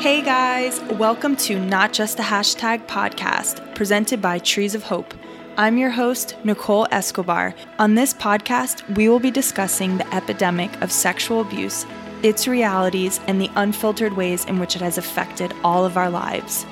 [0.00, 5.12] Hey guys, welcome to Not Just a Hashtag podcast presented by Trees of Hope.
[5.58, 7.54] I'm your host, Nicole Escobar.
[7.78, 11.84] On this podcast, we will be discussing the epidemic of sexual abuse,
[12.22, 16.64] its realities, and the unfiltered ways in which it has affected all of our lives.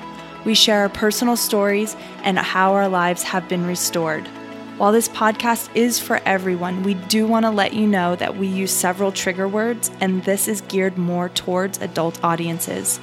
[0.43, 4.27] We share our personal stories and how our lives have been restored.
[4.79, 8.47] While this podcast is for everyone, we do want to let you know that we
[8.47, 12.99] use several trigger words, and this is geared more towards adult audiences.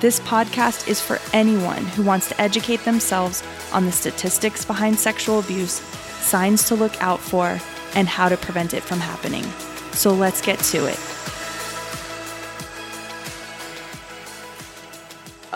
[0.00, 5.40] This podcast is for anyone who wants to educate themselves on the statistics behind sexual
[5.40, 5.74] abuse,
[6.22, 7.60] signs to look out for,
[7.94, 9.44] and how to prevent it from happening.
[9.92, 11.19] So let's get to it.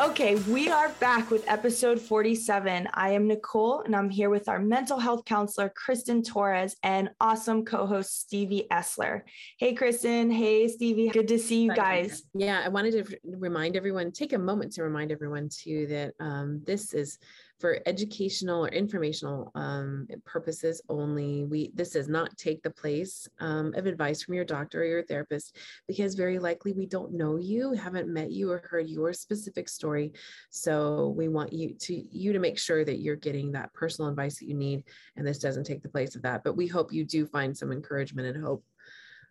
[0.05, 2.87] Okay, we are back with episode 47.
[2.93, 7.65] I am Nicole, and I'm here with our mental health counselor, Kristen Torres, and awesome
[7.65, 9.23] co host, Stevie Essler.
[9.59, 10.31] Hey, Kristen.
[10.31, 11.09] Hey, Stevie.
[11.09, 12.23] Good to see you guys.
[12.35, 16.61] Yeah, I wanted to remind everyone, take a moment to remind everyone, too, that um,
[16.67, 17.19] this is
[17.65, 21.45] for educational or informational um, purposes only.
[21.45, 25.03] We this does not take the place um, of advice from your doctor or your
[25.03, 25.57] therapist
[25.89, 30.13] because very likely we don't know you, haven't met you, or heard your specific story.
[30.51, 34.39] So we want you to you to make sure that you're getting that personal advice
[34.41, 34.85] that you need,
[35.17, 36.45] and this doesn't take the place of that.
[36.45, 38.63] But we hope you do find some encouragement and hope,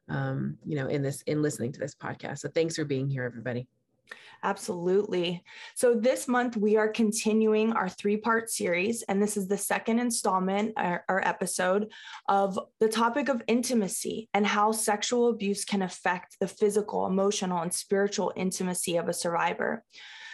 [0.09, 2.39] um, you know, in this in listening to this podcast.
[2.39, 3.67] So thanks for being here, everybody.
[4.43, 5.41] Absolutely.
[5.73, 9.99] So, this month we are continuing our three part series, and this is the second
[9.99, 11.89] installment, uh, our, our, episode
[12.27, 17.73] of the topic of intimacy and how sexual abuse can affect the physical, emotional, and
[17.73, 19.81] spiritual intimacy of a survivor.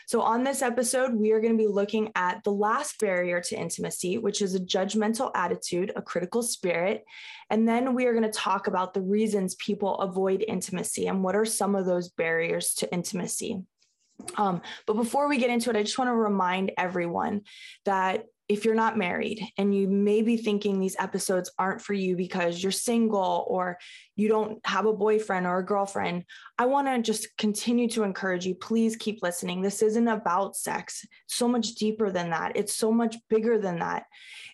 [0.08, 3.56] So, on this episode, we are going to be looking at the last barrier to
[3.56, 7.06] intimacy, which is a judgmental attitude, a critical spirit.
[7.52, 11.36] And then we are going to talk about the reasons people avoid intimacy and what
[11.36, 13.62] are some of those barriers to intimacy.
[14.36, 17.42] Um, but before we get into it, I just want to remind everyone
[17.86, 22.16] that if you're not married and you may be thinking these episodes aren't for you
[22.16, 23.78] because you're single or
[24.16, 26.26] you don't have a boyfriend or a girlfriend,
[26.58, 28.56] I want to just continue to encourage you.
[28.56, 29.62] Please keep listening.
[29.62, 32.54] This isn't about sex, so much deeper than that.
[32.56, 34.06] It's so much bigger than that.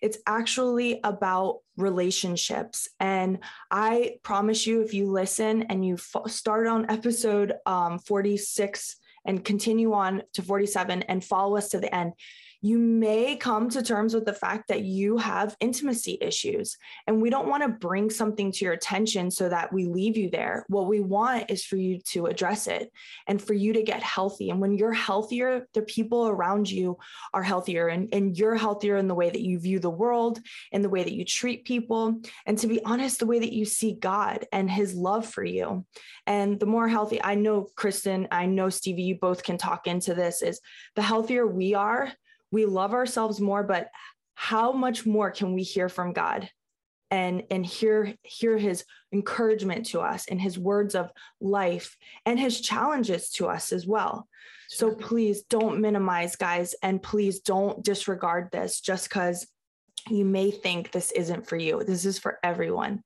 [0.02, 2.90] It's actually about relationships.
[3.00, 3.40] And
[3.72, 9.44] I promise you, if you listen and you f- start on episode um, 46 and
[9.44, 12.14] continue on to 47 and follow us to the end,
[12.62, 16.78] you may come to terms with the fact that you have intimacy issues.
[17.08, 20.30] And we don't want to bring something to your attention so that we leave you
[20.30, 20.66] there.
[20.68, 22.92] What we want is for you to address it
[23.28, 24.50] and for you to get healthy.
[24.50, 26.98] And when you're healthier, the people around you
[27.34, 30.40] are healthier and, and you're healthier in the way that you view the world,
[30.72, 33.66] in the way that you treat people, and to be honest, the way that you
[33.66, 35.86] see God and his love for you.
[36.28, 40.14] And the more healthy, I know Kristen, I know Stevie, you both can talk into
[40.14, 40.60] this, is
[40.96, 42.12] the healthier we are,
[42.56, 43.90] we love ourselves more, but
[44.34, 46.50] how much more can we hear from God?
[47.12, 48.84] and and hear hear his
[49.14, 51.96] encouragement to us and his words of life
[52.26, 54.28] and his challenges to us as well?
[54.70, 59.48] So please don't minimize guys and please don't disregard this just because
[60.10, 61.84] you may think this isn't for you.
[61.84, 63.04] This is for everyone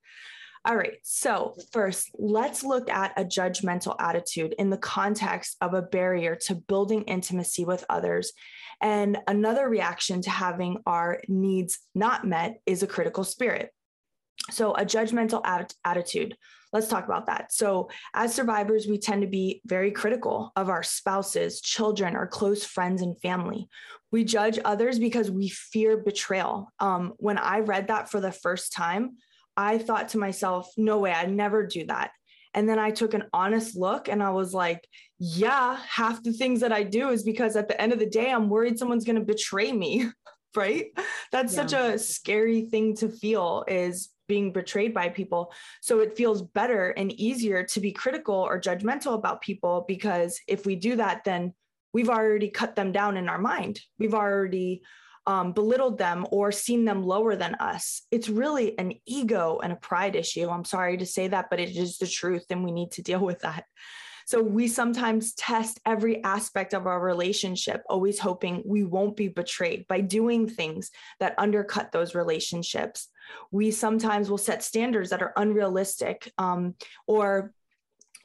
[0.69, 5.81] all right so first let's look at a judgmental attitude in the context of a
[5.81, 8.31] barrier to building intimacy with others
[8.81, 13.71] and another reaction to having our needs not met is a critical spirit.
[14.51, 16.35] So, a judgmental at- attitude.
[16.71, 17.51] Let's talk about that.
[17.51, 22.63] So, as survivors, we tend to be very critical of our spouses, children, our close
[22.63, 23.67] friends, and family.
[24.11, 26.71] We judge others because we fear betrayal.
[26.79, 29.17] Um, when I read that for the first time,
[29.59, 32.11] I thought to myself, no way, I'd never do that.
[32.53, 34.87] And then I took an honest look and I was like,
[35.19, 38.31] yeah, half the things that I do is because at the end of the day,
[38.31, 40.09] I'm worried someone's going to betray me.
[40.55, 40.85] right?
[41.33, 41.61] That's yeah.
[41.61, 45.51] such a scary thing to feel is being betrayed by people.
[45.81, 50.65] So it feels better and easier to be critical or judgmental about people because if
[50.65, 51.53] we do that, then
[51.93, 53.81] we've already cut them down in our mind.
[53.97, 54.83] We've already
[55.29, 58.01] um, belittled them or seen them lower than us.
[58.09, 60.49] It's really an ego and a pride issue.
[60.49, 63.19] I'm sorry to say that, but it is the truth, and we need to deal
[63.19, 63.65] with that.
[64.25, 69.87] So we sometimes test every aspect of our relationship, always hoping we won't be betrayed
[69.87, 70.89] by doing things
[71.19, 73.09] that undercut those relationships.
[73.51, 76.73] We sometimes will set standards that are unrealistic um,
[77.05, 77.53] or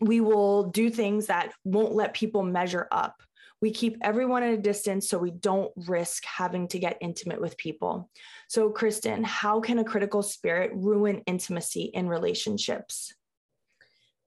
[0.01, 3.23] we will do things that won't let people measure up.
[3.65, 7.57] We keep everyone at a distance so we don't risk having to get intimate with
[7.57, 8.11] people.
[8.47, 13.15] So, Kristen, how can a critical spirit ruin intimacy in relationships?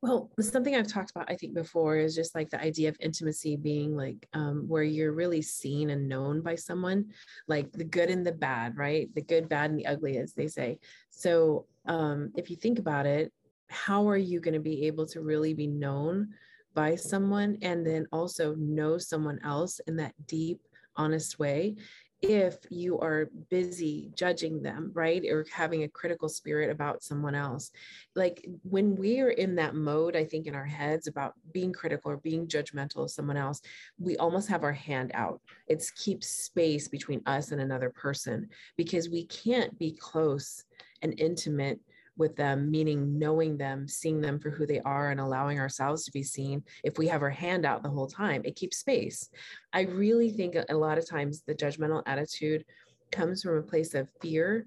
[0.01, 3.57] Well, something I've talked about, I think, before is just like the idea of intimacy
[3.57, 7.11] being like um, where you're really seen and known by someone,
[7.47, 9.07] like the good and the bad, right?
[9.13, 10.79] The good, bad, and the ugly, as they say.
[11.11, 13.31] So, um, if you think about it,
[13.69, 16.33] how are you going to be able to really be known
[16.77, 20.62] by someone and then also know someone else in that deep,
[20.95, 21.75] honest way
[22.21, 25.24] if you are busy judging them, right?
[25.25, 27.71] Or having a critical spirit about someone else.
[28.15, 32.12] Like when we are in that mode, I think in our heads about being critical
[32.12, 33.59] or being judgmental of someone else,
[34.00, 35.41] we almost have our hand out.
[35.68, 40.63] It's keep space between us and another person because we can't be close
[41.01, 41.80] and intimate
[42.17, 46.11] with them, meaning knowing them, seeing them for who they are, and allowing ourselves to
[46.11, 46.63] be seen.
[46.83, 49.29] If we have our hand out the whole time, it keeps space.
[49.73, 52.65] I really think a lot of times the judgmental attitude
[53.11, 54.65] comes from a place of fear.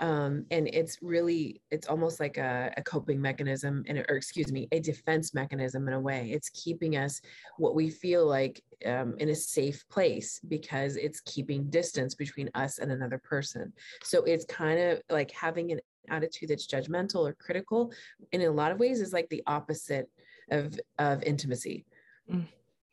[0.00, 4.66] Um, and it's really, it's almost like a, a coping mechanism, and or excuse me,
[4.72, 6.30] a defense mechanism in a way.
[6.32, 7.20] It's keeping us
[7.58, 12.78] what we feel like um, in a safe place because it's keeping distance between us
[12.78, 13.72] and another person.
[14.02, 17.92] So it's kind of like having an attitude that's judgmental or critical
[18.32, 20.08] in a lot of ways is like the opposite
[20.50, 21.84] of of intimacy.
[22.30, 22.46] Mm.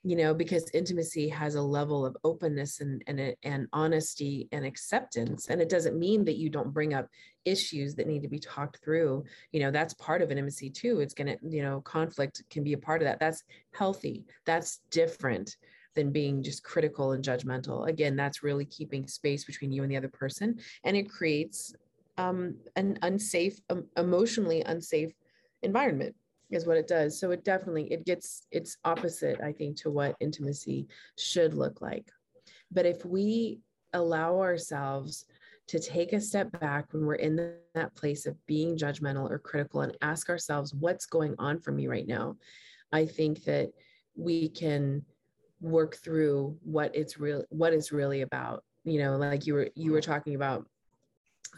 [0.03, 5.49] you know because intimacy has a level of openness and and, and honesty and acceptance
[5.49, 7.07] and it doesn't mean that you don't bring up
[7.45, 9.23] issues that need to be talked through.
[9.51, 10.99] You know that's part of intimacy too.
[10.99, 13.19] It's going to you know conflict can be a part of that.
[13.19, 14.25] That's healthy.
[14.45, 15.57] That's different
[15.95, 17.87] than being just critical and judgmental.
[17.87, 21.73] Again that's really keeping space between you and the other person and it creates
[22.19, 25.13] um, an unsafe, um, emotionally unsafe
[25.63, 26.15] environment
[26.51, 27.19] is what it does.
[27.19, 30.87] So it definitely it gets it's opposite, I think, to what intimacy
[31.17, 32.11] should look like.
[32.71, 33.59] But if we
[33.93, 35.25] allow ourselves
[35.67, 39.81] to take a step back when we're in that place of being judgmental or critical
[39.81, 42.35] and ask ourselves what's going on for me right now,
[42.91, 43.69] I think that
[44.15, 45.05] we can
[45.61, 48.63] work through what it's real what it's really about.
[48.83, 50.65] You know, like you were you were talking about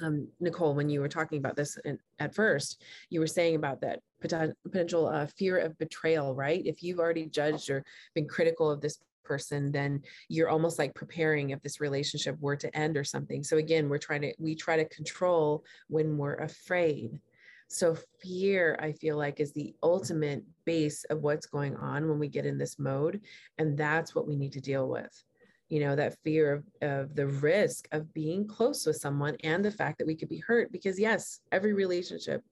[0.02, 3.82] um, Nicole, when you were talking about this in, at first, you were saying about
[3.82, 6.62] that potential uh, fear of betrayal, right?
[6.66, 7.84] If you've already judged or
[8.14, 12.76] been critical of this person, then you're almost like preparing if this relationship were to
[12.78, 13.44] end or something.
[13.44, 17.20] So again, we're trying to we try to control when we're afraid.
[17.68, 22.28] So fear, I feel like, is the ultimate base of what's going on when we
[22.28, 23.22] get in this mode,
[23.58, 25.24] and that's what we need to deal with
[25.72, 29.72] you know that fear of, of the risk of being close with someone and the
[29.72, 32.44] fact that we could be hurt because yes every relationship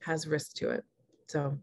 [0.00, 0.84] has risk to it.
[1.26, 1.58] So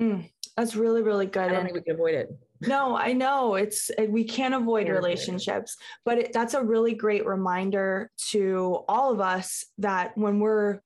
[0.00, 1.42] mm, that's really really good.
[1.42, 2.34] I don't and, think we can avoid it.
[2.62, 3.54] No i know.
[3.56, 5.76] It's we can't avoid relationships
[6.06, 10.80] but it, that's a really great reminder to all of us that when we're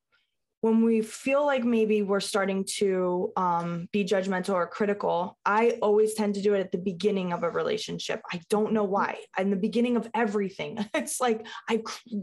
[0.64, 6.14] when we feel like maybe we're starting to um, be judgmental or critical, I always
[6.14, 8.22] tend to do it at the beginning of a relationship.
[8.32, 9.18] I don't know why.
[9.36, 11.82] In the beginning of everything, it's like I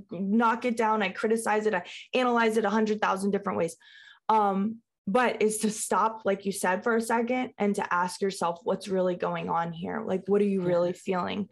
[0.09, 1.83] knock it down, I criticize it, I
[2.15, 3.75] analyze it a hundred thousand different ways.
[4.27, 8.59] Um, but is to stop like you said for a second and to ask yourself
[8.63, 10.03] what's really going on here?
[10.05, 11.49] Like what are you really feeling?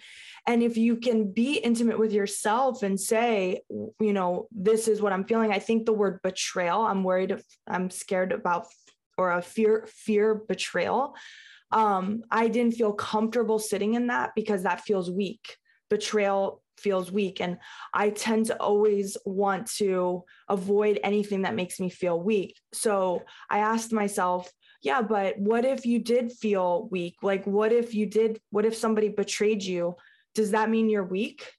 [0.48, 3.62] And if you can be intimate with yourself and say
[4.00, 7.44] you know this is what i'm feeling i think the word betrayal i'm worried if
[7.68, 8.68] i'm scared about
[9.18, 11.16] or a fear fear betrayal.
[11.72, 15.58] Um i didn't feel comfortable sitting in that because that feels weak
[15.90, 17.42] betrayal feels weak.
[17.42, 17.58] And
[17.94, 22.56] I tend to always want to avoid anything that makes me feel weak.
[22.74, 24.50] So I asked myself,
[24.82, 27.16] yeah, but what if you did feel weak?
[27.22, 29.96] Like, what if you did, what if somebody betrayed you?
[30.36, 31.52] Does that mean you're weak?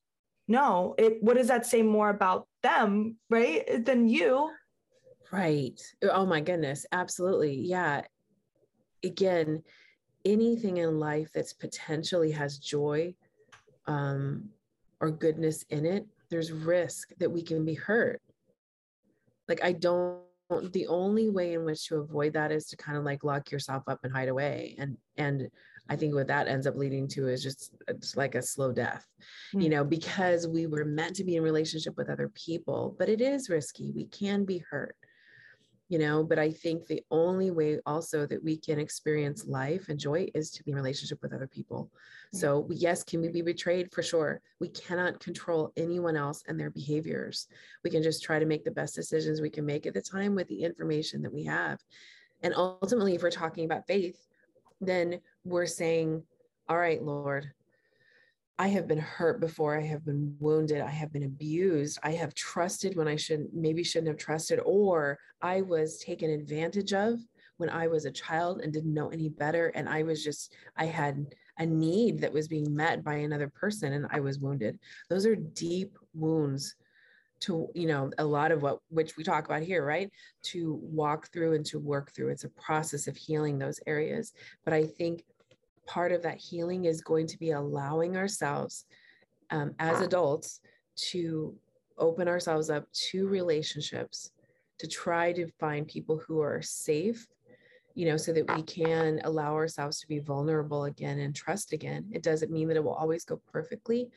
[0.48, 0.94] No.
[0.96, 3.84] It, what does that say more about them, right?
[3.84, 4.50] Than you?
[5.30, 5.80] Right.
[6.02, 6.86] Oh my goodness.
[6.92, 7.54] Absolutely.
[7.54, 8.02] Yeah.
[9.04, 9.62] Again,
[10.24, 13.14] anything in life that's potentially has joy
[13.90, 14.50] um,
[15.00, 18.20] or goodness in it, there's risk that we can be hurt.
[19.48, 20.20] Like, I don't,
[20.72, 23.84] the only way in which to avoid that is to kind of like lock yourself
[23.88, 24.76] up and hide away.
[24.78, 25.48] And, and,
[25.88, 29.04] I think what that ends up leading to is just it's like a slow death,
[29.18, 29.60] mm-hmm.
[29.60, 29.72] you hmm.
[29.72, 33.50] know, because we were meant to be in relationship with other people, but it is
[33.50, 33.90] risky.
[33.90, 34.94] We can be hurt
[35.90, 39.98] you know but i think the only way also that we can experience life and
[39.98, 41.90] joy is to be in relationship with other people.
[41.90, 42.38] Mm-hmm.
[42.38, 43.92] So yes can we be betrayed?
[43.92, 44.40] For sure.
[44.60, 47.48] We cannot control anyone else and their behaviors.
[47.84, 50.34] We can just try to make the best decisions we can make at the time
[50.34, 51.80] with the information that we have.
[52.42, 54.16] And ultimately if we're talking about faith
[54.80, 56.22] then we're saying
[56.68, 57.50] all right lord
[58.60, 59.74] I have been hurt before.
[59.74, 60.82] I have been wounded.
[60.82, 61.98] I have been abused.
[62.02, 66.92] I have trusted when I shouldn't, maybe shouldn't have trusted, or I was taken advantage
[66.92, 67.20] of
[67.56, 69.68] when I was a child and didn't know any better.
[69.68, 71.24] And I was just, I had
[71.56, 74.78] a need that was being met by another person and I was wounded.
[75.08, 76.74] Those are deep wounds
[77.40, 80.10] to, you know, a lot of what, which we talk about here, right?
[80.52, 82.28] To walk through and to work through.
[82.28, 84.34] It's a process of healing those areas.
[84.66, 85.24] But I think
[85.90, 88.84] part of that healing is going to be allowing ourselves
[89.50, 90.60] um, as adults
[90.94, 91.54] to
[91.98, 94.30] open ourselves up to relationships
[94.78, 97.26] to try to find people who are safe
[97.94, 102.06] you know so that we can allow ourselves to be vulnerable again and trust again.
[102.12, 104.08] It doesn't mean that it will always go perfectly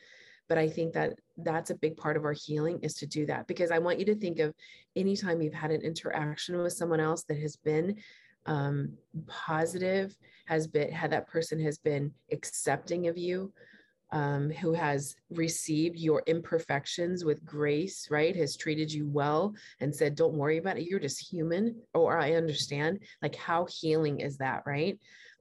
[0.48, 3.46] but i think that that's a big part of our healing is to do that.
[3.46, 4.54] Because i want you to think of
[4.94, 7.96] anytime you've had an interaction with someone else that has been
[8.46, 8.92] um,
[9.26, 13.52] positive has been had that person has been accepting of you
[14.14, 18.36] um, who has received your imperfections with grace, right?
[18.36, 20.86] Has treated you well and said, don't worry about it.
[20.88, 21.74] You're just human.
[21.94, 23.00] Or I understand.
[23.22, 24.98] Like, how healing is that, right?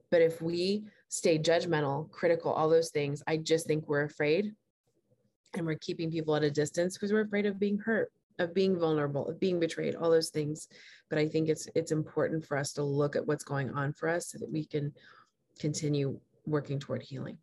[0.10, 4.54] But if we stay judgmental, critical, all those things, I just think we're afraid
[5.54, 8.78] and we're keeping people at a distance because we're afraid of being hurt of being
[8.78, 10.68] vulnerable of being betrayed all those things
[11.10, 14.10] but i think it's it's important for us to look at what's going on for
[14.10, 14.94] us so that we can
[15.60, 17.38] continue working toward healing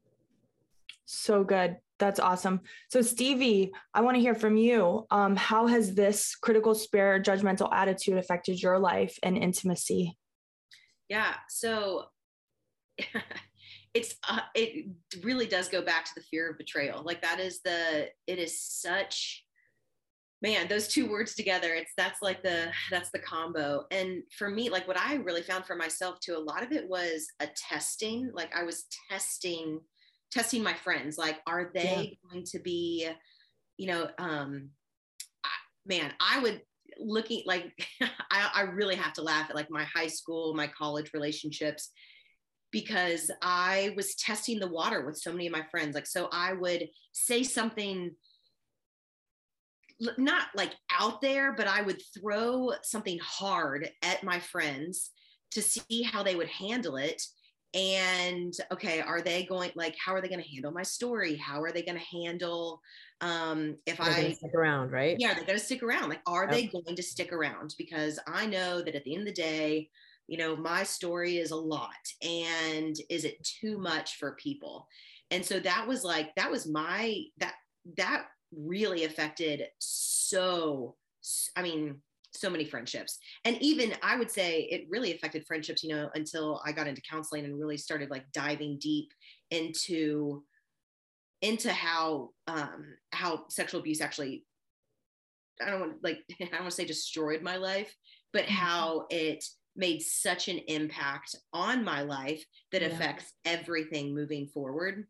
[1.13, 1.77] so good.
[1.99, 2.61] That's awesome.
[2.89, 5.07] So, Stevie, I want to hear from you.
[5.11, 10.17] Um, how has this critical spirit, judgmental attitude affected your life and intimacy?
[11.09, 11.35] Yeah.
[11.49, 12.05] So,
[13.95, 14.87] it's uh, it
[15.23, 17.03] really does go back to the fear of betrayal.
[17.03, 19.45] Like that is the it is such
[20.43, 24.71] man those two words together it's that's like the that's the combo and for me
[24.71, 28.31] like what i really found for myself too a lot of it was a testing
[28.35, 29.81] like i was testing
[30.31, 32.31] testing my friends like are they yeah.
[32.31, 33.09] going to be
[33.77, 34.71] you know um
[35.87, 36.63] man i would
[36.99, 37.73] looking like
[38.31, 41.91] I, I really have to laugh at like my high school my college relationships
[42.71, 46.53] because i was testing the water with so many of my friends like so i
[46.53, 48.11] would say something
[50.17, 55.11] not like out there but i would throw something hard at my friends
[55.53, 57.23] to see how they would handle it.
[57.73, 61.37] And okay are they going like how are they going to handle my story?
[61.37, 62.81] How are they going to handle
[63.21, 65.17] um if they're i stick around right?
[65.21, 66.09] Yeah they're going to stick around.
[66.09, 66.51] Like are yep.
[66.51, 67.77] they going to stick around?
[67.79, 69.89] Because i know that at the end of the day
[70.27, 71.91] you know my story is a lot
[72.23, 74.89] and is it too much for people?
[75.31, 77.55] And so that was like that was my that
[77.97, 78.25] that
[78.57, 80.97] really affected so
[81.57, 82.01] i mean
[82.33, 86.61] so many friendships and even i would say it really affected friendships you know until
[86.65, 89.13] i got into counseling and really started like diving deep
[89.51, 90.43] into
[91.43, 94.45] into how um how sexual abuse actually
[95.65, 97.95] i don't want like i don't want to say destroyed my life
[98.33, 98.55] but mm-hmm.
[98.55, 99.45] how it
[99.77, 102.89] made such an impact on my life that yeah.
[102.89, 105.07] affects everything moving forward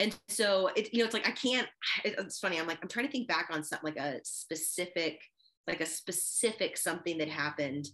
[0.00, 1.68] and so it you know it's like i can't
[2.04, 5.20] it's funny i'm like i'm trying to think back on something like a specific
[5.68, 7.86] like a specific something that happened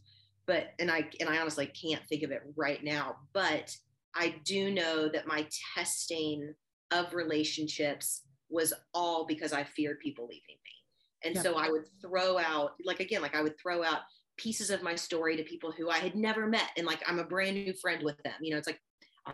[0.46, 3.76] but and i and i honestly can't think of it right now but
[4.14, 6.54] i do know that my testing
[6.92, 11.42] of relationships was all because i feared people leaving me and yeah.
[11.42, 14.00] so i would throw out like again like i would throw out
[14.36, 17.24] pieces of my story to people who i had never met and like i'm a
[17.24, 18.80] brand new friend with them you know it's like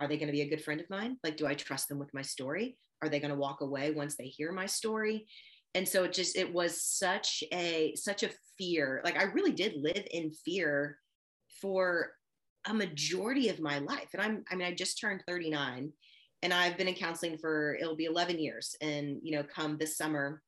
[0.00, 1.18] are they going to be a good friend of mine?
[1.22, 2.78] Like do i trust them with my story?
[3.02, 5.26] Are they going to walk away once they hear my story?
[5.75, 9.75] And so it just it was such a such a fear like i really did
[9.76, 10.99] live in fear
[11.61, 12.11] for
[12.66, 14.08] a majority of my life.
[14.12, 15.92] And i'm i mean i just turned 39
[16.42, 19.96] and i've been in counseling for it'll be 11 years and you know come this
[19.96, 20.42] summer.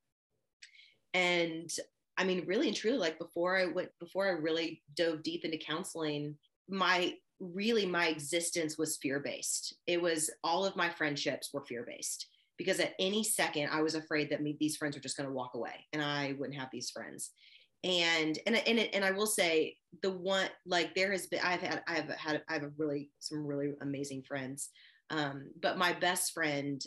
[1.15, 1.71] And
[2.17, 5.59] i mean really and truly like before i went before i really dove deep into
[5.59, 6.37] counseling
[6.69, 7.15] my
[7.53, 12.27] really my existence was fear based it was all of my friendships were fear based
[12.57, 15.35] because at any second I was afraid that me, these friends were just going to
[15.35, 17.31] walk away and I wouldn't have these friends.
[17.83, 21.83] And and and and I will say the one like there has been I've had
[21.87, 24.71] I've had I have a really some really amazing friends,
[25.11, 26.83] um, but my best friend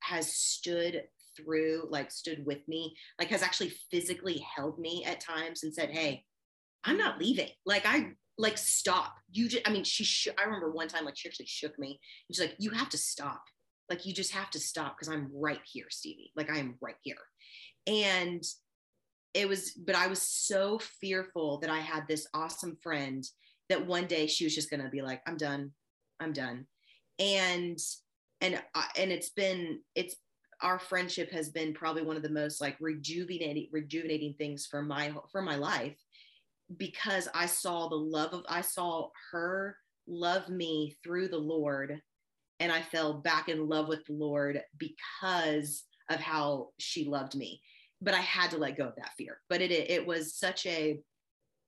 [0.00, 1.02] has stood
[1.36, 5.90] through like stood with me like has actually physically held me at times and said
[5.90, 6.22] hey
[6.84, 7.48] i'm not leaving.
[7.66, 9.14] Like i like stop.
[9.30, 12.00] You just i mean she sh- i remember one time like she actually shook me.
[12.28, 13.42] And she's like you have to stop.
[13.90, 16.32] Like you just have to stop because i'm right here stevie.
[16.36, 17.16] Like i am right here.
[17.86, 18.42] And
[19.34, 23.24] it was but i was so fearful that i had this awesome friend
[23.68, 25.72] that one day she was just going to be like i'm done.
[26.20, 26.66] I'm done.
[27.18, 27.78] And
[28.40, 28.60] and
[28.96, 30.16] and it's been it's
[30.60, 35.12] our friendship has been probably one of the most like rejuvenating rejuvenating things for my
[35.30, 35.96] for my life
[36.78, 39.76] because I saw the love of, I saw her
[40.06, 42.00] love me through the Lord.
[42.60, 47.60] And I fell back in love with the Lord because of how she loved me.
[48.00, 49.38] But I had to let go of that fear.
[49.48, 51.00] But it, it was such a,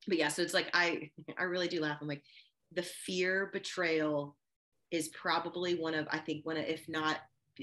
[0.06, 1.98] but yeah, so it's like, I, I really do laugh.
[2.00, 2.22] I'm like,
[2.72, 4.36] the fear betrayal
[4.90, 7.18] is probably one of, I think, one of, if not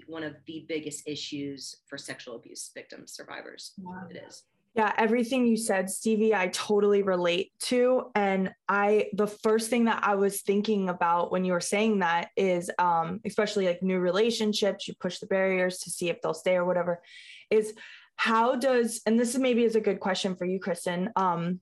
[0.08, 3.74] one of the biggest issues for sexual abuse victims, survivors.
[3.78, 4.08] Wow.
[4.10, 4.44] It is.
[4.76, 8.10] Yeah, everything you said, Stevie, I totally relate to.
[8.16, 12.30] And I, the first thing that I was thinking about when you were saying that
[12.36, 16.56] is, um, especially like new relationships, you push the barriers to see if they'll stay
[16.56, 17.04] or whatever,
[17.52, 17.76] is
[18.16, 21.12] how does, and this is maybe is a good question for you, Kristen.
[21.16, 21.60] Um,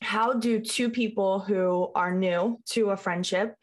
[0.00, 3.54] how do two people who are new to a friendship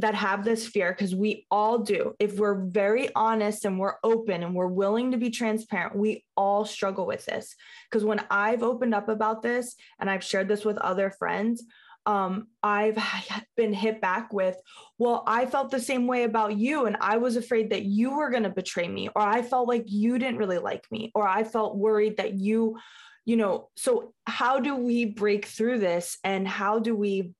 [0.00, 2.14] that have this fear because we all do.
[2.18, 6.64] If we're very honest and we're open and we're willing to be transparent, we all
[6.64, 7.54] struggle with this.
[7.90, 11.64] Because when I've opened up about this and I've shared this with other friends,
[12.06, 12.98] um, I've
[13.56, 14.56] been hit back with,
[14.98, 18.30] well, I felt the same way about you, and I was afraid that you were
[18.30, 21.44] going to betray me, or I felt like you didn't really like me, or I
[21.44, 22.78] felt worried that you,
[23.26, 23.68] you know.
[23.76, 27.32] So, how do we break through this, and how do we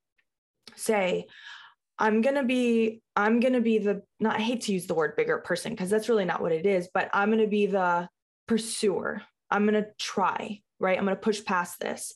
[0.76, 1.26] say,
[1.98, 4.94] I'm going to be I'm going to be the not I hate to use the
[4.94, 7.66] word bigger person because that's really not what it is, but I'm going to be
[7.66, 8.08] the
[8.46, 9.22] pursuer.
[9.50, 10.96] I'm going to try, right?
[10.96, 12.14] I'm going to push past this.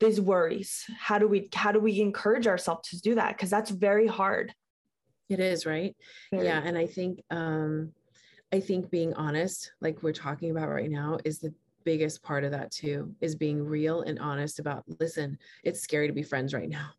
[0.00, 0.84] These worries.
[0.98, 4.54] How do we how do we encourage ourselves to do that because that's very hard.
[5.30, 5.96] It is, right?
[6.30, 6.46] Very.
[6.46, 7.92] Yeah, and I think um
[8.52, 11.54] I think being honest, like we're talking about right now, is the
[11.84, 16.12] biggest part of that too, is being real and honest about listen, it's scary to
[16.12, 16.90] be friends right now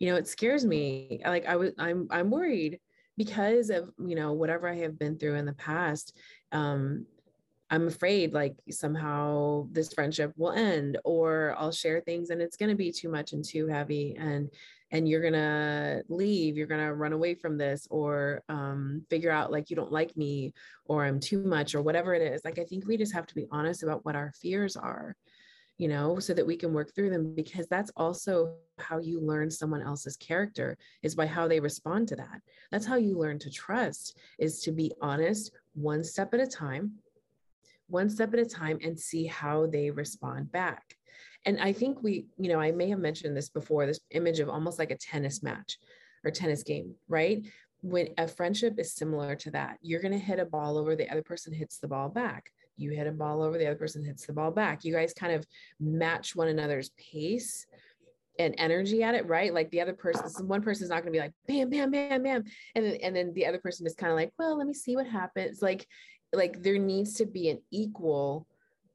[0.00, 1.20] you know it scares me.
[1.24, 2.80] Like i was i'm i'm worried
[3.16, 6.16] because of you know whatever i have been through in the past
[6.52, 7.04] um
[7.70, 12.70] i'm afraid like somehow this friendship will end or i'll share things and it's going
[12.70, 14.48] to be too much and too heavy and
[14.90, 19.30] and you're going to leave you're going to run away from this or um, figure
[19.30, 20.52] out like you don't like me
[20.86, 22.42] or i'm too much or whatever it is.
[22.44, 25.14] Like i think we just have to be honest about what our fears are
[25.80, 29.50] you know, so that we can work through them because that's also how you learn
[29.50, 32.42] someone else's character is by how they respond to that.
[32.70, 36.96] That's how you learn to trust is to be honest one step at a time,
[37.88, 40.98] one step at a time and see how they respond back.
[41.46, 44.50] And I think we, you know, I may have mentioned this before this image of
[44.50, 45.78] almost like a tennis match
[46.26, 47.42] or tennis game, right?
[47.80, 51.08] When a friendship is similar to that, you're going to hit a ball over, the
[51.08, 54.26] other person hits the ball back you hit a ball over, the other person hits
[54.26, 54.84] the ball back.
[54.84, 55.46] You guys kind of
[55.78, 57.66] match one another's pace
[58.38, 59.52] and energy at it, right?
[59.52, 62.22] Like the other person, one person is not going to be like bam, bam, bam,
[62.22, 64.74] bam, and then and then the other person is kind of like, well, let me
[64.74, 65.60] see what happens.
[65.60, 65.86] Like,
[66.32, 68.46] like there needs to be an equal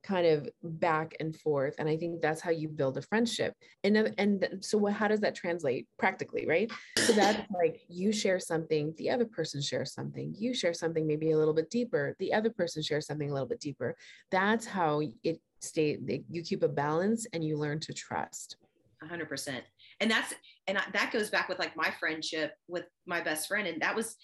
[0.05, 3.53] kind of back and forth and i think that's how you build a friendship.
[3.83, 6.71] And and so what, how does that translate practically right?
[6.97, 11.31] So that's like you share something the other person shares something you share something maybe
[11.31, 13.95] a little bit deeper the other person shares something a little bit deeper.
[14.31, 15.97] That's how it stay
[16.29, 18.57] you keep a balance and you learn to trust.
[19.03, 19.61] 100%
[19.99, 20.33] and that's
[20.67, 24.15] and that goes back with like my friendship with my best friend and that was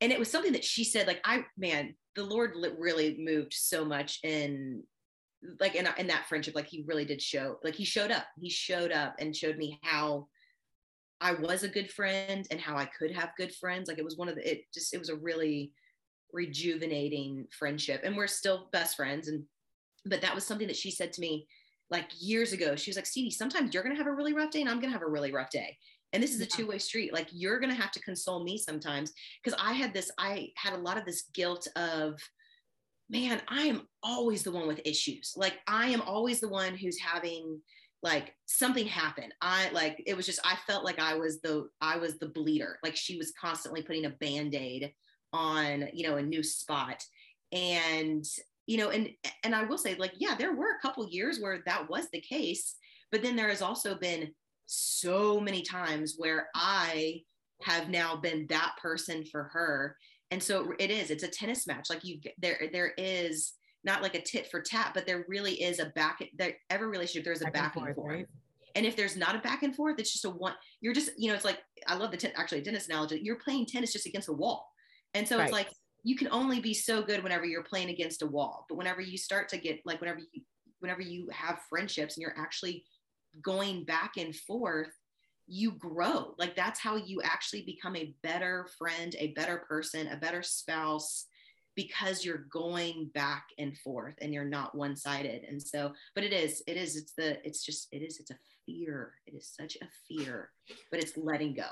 [0.00, 3.84] and it was something that she said like i man the lord really moved so
[3.84, 4.82] much in
[5.58, 8.50] like in, in that friendship like he really did show like he showed up he
[8.50, 10.26] showed up and showed me how
[11.20, 13.88] i was a good friend and how i could have good friends.
[13.88, 15.72] Like it was one of the it just it was a really
[16.32, 19.28] rejuvenating friendship and we're still best friends.
[19.28, 19.44] And
[20.04, 21.46] but that was something that she said to me
[21.90, 22.76] like years ago.
[22.76, 24.92] She was like stevie sometimes you're gonna have a really rough day and i'm gonna
[24.92, 25.76] have a really rough day.
[26.12, 27.12] And this is a two-way street.
[27.12, 30.82] Like you're gonna have to console me sometimes because i had this i had a
[30.82, 32.18] lot of this guilt of
[33.10, 35.34] man, I am always the one with issues.
[35.36, 37.60] Like I am always the one who's having
[38.02, 39.30] like something happen.
[39.42, 42.78] I like it was just I felt like I was the I was the bleeder.
[42.82, 44.92] Like she was constantly putting a band-aid
[45.32, 47.04] on, you know, a new spot.
[47.52, 48.24] And
[48.66, 49.10] you know, and
[49.42, 52.20] and I will say like yeah, there were a couple years where that was the
[52.20, 52.76] case,
[53.10, 54.30] but then there has also been
[54.66, 57.22] so many times where I
[57.62, 59.96] have now been that person for her
[60.30, 64.14] and so it is it's a tennis match like you there there is not like
[64.14, 67.44] a tit for tat but there really is a back there every relationship there's a
[67.44, 68.14] back, back and, forth, forth.
[68.14, 68.26] Right?
[68.74, 71.28] and if there's not a back and forth it's just a one you're just you
[71.28, 74.28] know it's like i love the ten, actually tennis analogy you're playing tennis just against
[74.28, 74.70] a wall
[75.14, 75.44] and so right.
[75.44, 75.68] it's like
[76.02, 79.18] you can only be so good whenever you're playing against a wall but whenever you
[79.18, 80.42] start to get like whenever you
[80.80, 82.84] whenever you have friendships and you're actually
[83.42, 84.90] going back and forth
[85.50, 86.34] you grow.
[86.38, 91.26] Like that's how you actually become a better friend, a better person, a better spouse.
[91.76, 95.44] because you're going back and forth and you're not one-sided.
[95.48, 98.38] And so but it is it is it's the it's just it is it's a
[98.66, 99.14] fear.
[99.26, 100.50] It is such a fear
[100.90, 101.68] but it's letting go.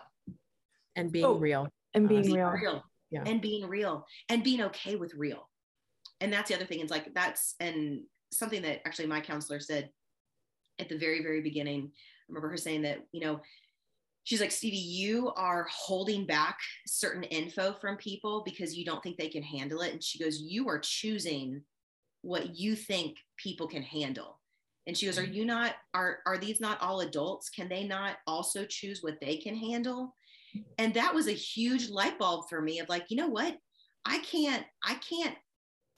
[0.96, 1.68] And being oh, real.
[1.94, 2.50] and being real.
[2.50, 2.82] real.
[3.10, 3.22] Yeah.
[3.26, 4.06] and being real.
[4.28, 5.48] And being okay with real.
[6.20, 6.80] And that's the other thing.
[6.80, 9.90] It's like that's and something that actually my counselor said
[10.78, 11.90] at the very very beginning.
[11.92, 13.40] I remember her saying that you know
[14.28, 19.16] she's like stevie you are holding back certain info from people because you don't think
[19.16, 19.90] they can handle it.
[19.94, 21.62] And she goes you are choosing
[22.20, 24.38] what you think people can handle.
[24.86, 25.32] And she goes are mm-hmm.
[25.32, 27.48] you not are are these not all adults?
[27.48, 30.14] Can they not also choose what they can handle?
[30.76, 33.56] And that was a huge light bulb for me of like you know what?
[34.04, 35.36] I can't i can't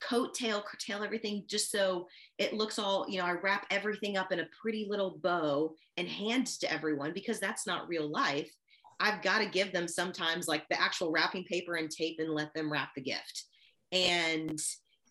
[0.09, 2.07] coattail curtail everything just so
[2.39, 6.09] it looks all you know i wrap everything up in a pretty little bow and
[6.09, 8.51] hand to everyone because that's not real life.
[8.99, 12.53] I've got to give them sometimes like the actual wrapping paper and tape and let
[12.55, 13.45] them wrap the gift.
[13.93, 14.59] And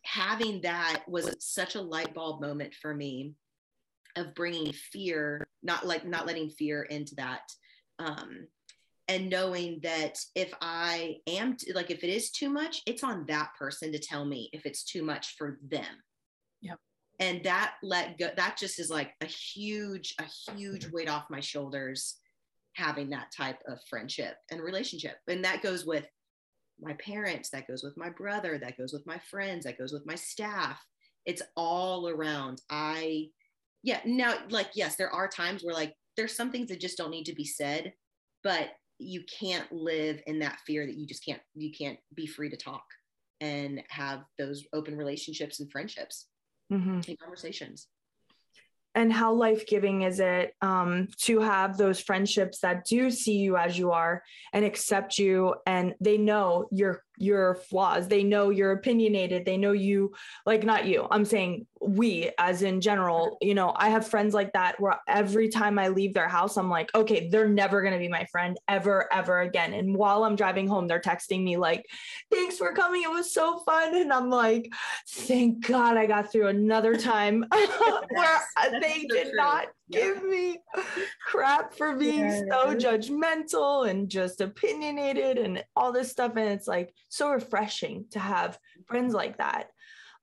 [0.03, 3.33] having that was such a light bulb moment for me
[4.15, 7.41] of bringing fear not like not letting fear into that
[7.99, 8.47] um
[9.09, 13.49] and knowing that if I am like if it is too much, it's on that
[13.57, 16.03] person to tell me if it's too much for them.
[16.61, 16.77] Yep.
[17.19, 20.95] And that let go that just is like a huge a huge mm-hmm.
[20.95, 22.17] weight off my shoulders
[22.73, 25.17] having that type of friendship and relationship.
[25.27, 26.05] And that goes with
[26.79, 30.05] my parents, that goes with my brother, that goes with my friends, that goes with
[30.05, 30.79] my staff.
[31.25, 32.61] It's all around.
[32.69, 33.29] I
[33.81, 37.09] yeah, now like yes, there are times where like there's some things that just don't
[37.09, 37.93] need to be said,
[38.43, 38.69] but
[38.99, 42.57] you can't live in that fear that you just can't you can't be free to
[42.57, 42.83] talk
[43.41, 46.27] and have those open relationships and friendships
[46.71, 46.99] mm-hmm.
[47.07, 47.87] and conversations
[48.95, 53.77] and how life-giving is it um, to have those friendships that do see you as
[53.77, 58.07] you are and accept you and they know your your flaws.
[58.07, 59.45] They know you're opinionated.
[59.45, 60.13] They know you
[60.45, 61.07] like not you.
[61.09, 65.47] I'm saying we as in general you know i have friends like that where every
[65.47, 68.57] time i leave their house i'm like okay they're never going to be my friend
[68.67, 69.73] ever ever again.
[69.73, 71.85] And while i'm driving home they're texting me like
[72.31, 73.03] thanks for coming.
[73.03, 73.95] It was so fun.
[73.95, 74.71] And i'm like
[75.07, 77.45] thank god i got through another time
[78.09, 78.39] where
[78.81, 79.35] they did true.
[79.35, 80.59] not give me
[81.25, 82.41] crap for being yeah.
[82.49, 88.19] so judgmental and just opinionated and all this stuff and it's like so refreshing to
[88.19, 89.67] have friends like that.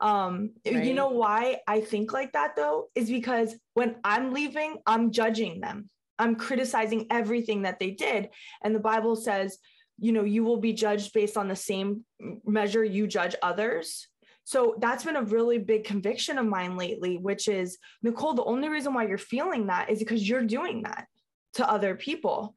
[0.00, 0.85] Um right.
[0.85, 2.88] you know why i think like that though?
[2.94, 5.90] Is because when i'm leaving i'm judging them.
[6.18, 8.31] I'm criticizing everything that they did.
[8.62, 9.59] And the bible says
[9.98, 12.05] you know you will be judged based on the same
[12.44, 14.09] measure you judge others
[14.47, 18.69] so that's been a really big conviction of mine lately, which is Nicole, the only
[18.69, 21.09] reason why you're feeling that is because you're doing that
[21.55, 22.55] to other people.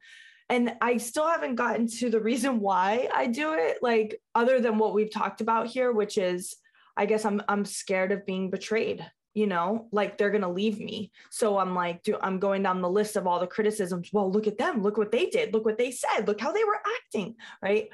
[0.48, 4.78] And I still haven't gotten to the reason why I do it, like other than
[4.78, 6.54] what we've talked about here, which is
[6.96, 11.10] I guess I'm I'm scared of being betrayed you know like they're to leave me.
[11.30, 14.10] So i'm like do i'm going down the list of all the criticisms.
[14.12, 14.82] Well look at them.
[14.82, 15.52] Look what they did.
[15.52, 16.28] Look what they said.
[16.28, 17.88] Look how they were acting right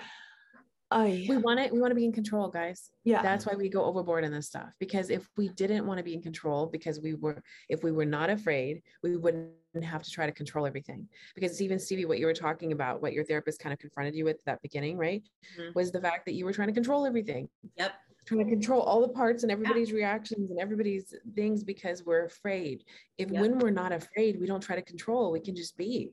[0.91, 1.73] I, we want it.
[1.73, 2.91] We want to be in control, guys.
[3.03, 3.21] Yeah.
[3.21, 4.73] That's why we go overboard in this stuff.
[4.79, 8.05] Because if we didn't want to be in control, because we were, if we were
[8.05, 9.51] not afraid, we wouldn't
[9.83, 11.09] have to try to control everything.
[11.35, 14.25] Because even Stevie, what you were talking about, what your therapist kind of confronted you
[14.25, 15.25] with that beginning, right,
[15.59, 15.71] mm-hmm.
[15.75, 17.49] was the fact that you were trying to control everything.
[17.77, 17.93] Yep.
[18.25, 19.97] Trying to control all the parts and everybody's yeah.
[19.97, 22.85] reactions and everybody's things because we're afraid.
[23.19, 23.41] If yep.
[23.41, 25.33] when we're not afraid, we don't try to control.
[25.33, 26.13] We can just be.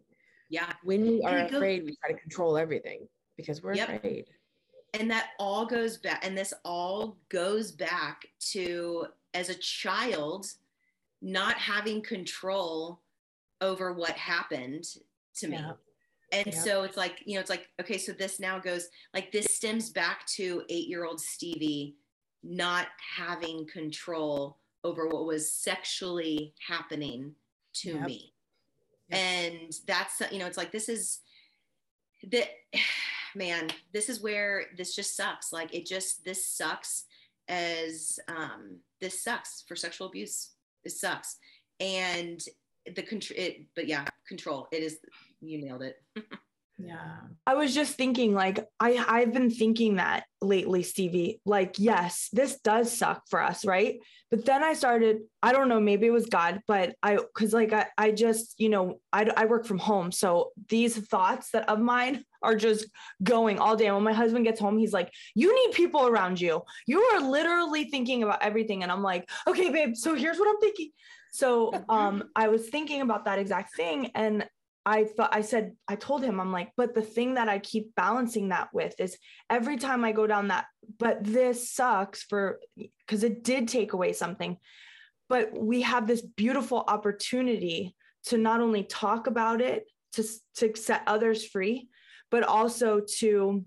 [0.50, 0.72] Yeah.
[0.84, 3.90] When we are afraid, we try to control everything because we're yep.
[3.90, 4.26] afraid
[4.94, 10.46] and that all goes back and this all goes back to as a child
[11.22, 13.02] not having control
[13.62, 14.86] over what happened
[15.36, 15.72] to me yeah.
[16.32, 16.60] and yeah.
[16.60, 19.90] so it's like you know it's like okay so this now goes like this stems
[19.90, 21.96] back to eight year old stevie
[22.44, 27.34] not having control over what was sexually happening
[27.74, 28.06] to yep.
[28.06, 28.34] me
[29.10, 29.20] yep.
[29.20, 31.22] and that's you know it's like this is
[32.32, 32.50] that
[33.36, 35.52] man, this is where this just sucks.
[35.52, 37.06] Like it just this sucks
[37.48, 40.52] as um this sucks for sexual abuse.
[40.84, 41.38] It sucks.
[41.80, 42.42] And
[42.96, 43.40] the control
[43.76, 44.68] but yeah, control.
[44.72, 45.00] It is
[45.42, 46.02] you nailed it.
[46.78, 47.20] yeah.
[47.46, 52.60] I was just thinking like i i've been thinking that lately stevie like yes this
[52.60, 54.00] does suck for us right?
[54.32, 57.72] But then i started i don't know maybe it was god but i because like
[57.72, 61.80] I, I just you know I, I work from home so these thoughts that of
[61.80, 62.88] mine are just
[63.24, 63.86] going all day.
[63.86, 66.64] And when my husband gets home he's like you need people around you.
[66.88, 68.82] You are literally thinking about everything.
[68.82, 70.90] And i'm like okay babe so here's what i'm thinking.
[71.32, 74.48] So um i was thinking about that exact thing and
[74.86, 77.96] I thought I said I told him I'm like, but the thing that I keep
[77.96, 79.18] balancing that with is
[79.50, 80.66] every time I go down that,
[81.00, 84.58] but this sucks for because it did take away something.
[85.30, 90.24] But we have this beautiful opportunity to not only talk about it, to,
[90.56, 91.90] to set others free,
[92.30, 93.66] but also to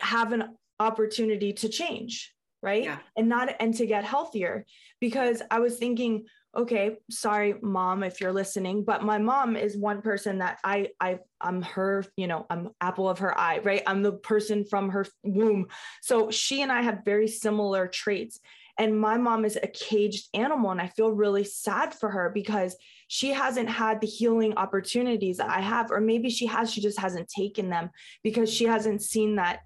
[0.00, 2.84] have an opportunity to change, right?
[2.84, 2.98] Yeah.
[3.16, 4.66] And not and to get healthier.
[5.00, 10.00] Because I was thinking, okay sorry mom if you're listening but my mom is one
[10.00, 13.82] person that i i i'm her you know i'm apple of her eye right?
[13.86, 15.66] I'm the person from her womb.
[16.02, 18.40] So she and i have very similar traits.
[18.78, 22.76] And my mom is a caged animal and i feel really sad for her because
[23.08, 27.00] she hasn't had the healing opportunities that i have or maybe she has she just
[27.00, 27.90] hasn't taken them
[28.22, 29.60] because she hasn't seen that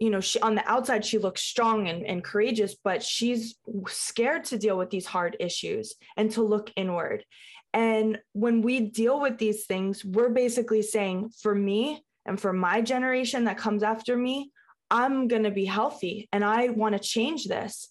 [0.00, 4.44] you know she on the outside she looks strong and, and courageous but she's scared
[4.44, 7.24] to deal with these hard issues and to look inward
[7.72, 12.80] and when we deal with these things we're basically saying for me and for my
[12.80, 14.50] generation that comes after me
[14.90, 17.90] i'm going to be healthy and i want to change this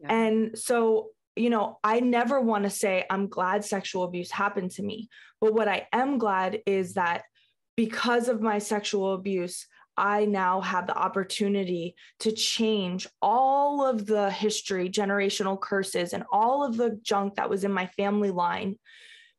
[0.00, 0.12] yeah.
[0.12, 4.82] and so you know i never want to say i'm glad sexual abuse happened to
[4.82, 5.08] me
[5.40, 7.22] but what i am glad is that
[7.76, 14.30] because of my sexual abuse I now have the opportunity to change all of the
[14.30, 18.76] history, generational curses, and all of the junk that was in my family line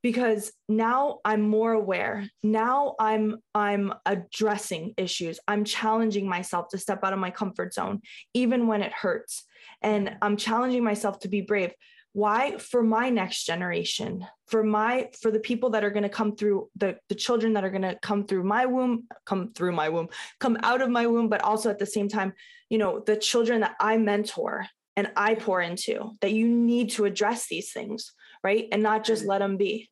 [0.04, 2.28] because now i'm more aware.
[2.44, 5.40] Now i'm i'm addressing issues.
[5.48, 8.02] I'm challenging myself to step out of my comfort zone
[8.34, 9.44] even when it hurts.
[9.82, 11.72] And i'm challenging myself to be brave
[12.14, 16.36] why for my next generation for my for the people that are going to come
[16.36, 19.88] through the the children that are going to come through my womb come through my
[19.88, 22.34] womb come out of my womb but also at the same time
[22.70, 24.66] you know the children that i mentor
[24.98, 28.12] and i pour into that you need to address these things
[28.44, 28.68] right?
[28.72, 29.90] And not just let them be.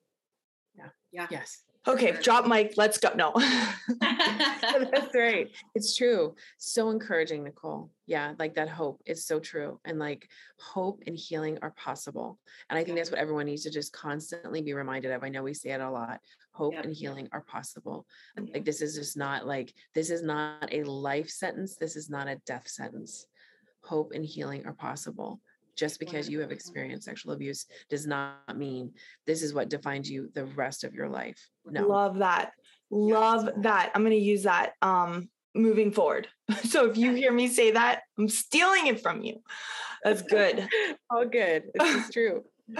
[0.75, 0.89] Yeah.
[1.11, 1.27] Yeah.
[1.29, 3.09] Yes okay drop mic let's go.
[3.15, 3.33] No.
[3.99, 5.49] That's right.
[5.75, 6.35] It's true.
[6.57, 7.91] So encouraging nicole.
[8.05, 10.27] Yeah like that hope is so true and like
[10.59, 14.61] hope and healing are possible and i think that's what everyone needs to just constantly
[14.61, 15.23] be reminded of.
[15.23, 16.19] I know we say it a lot.
[16.51, 18.05] Hope and healing are possible.
[18.37, 21.75] Like this is just not like this is not a life sentence.
[21.75, 23.25] This is not a death sentence.
[23.83, 25.39] Hope and healing are possible
[25.79, 28.91] just because you have experienced sexual abuse does not mean
[29.25, 31.39] this is what defines you the rest of your life.
[31.65, 31.87] No.
[31.87, 32.51] Love that.
[32.91, 33.91] Love that.
[33.95, 36.27] I'm going to use that um moving forward.
[36.63, 39.41] So if you hear me say that, I'm stealing it from you.
[40.03, 40.67] That's good.
[41.09, 41.63] All good.
[41.73, 42.43] It's true.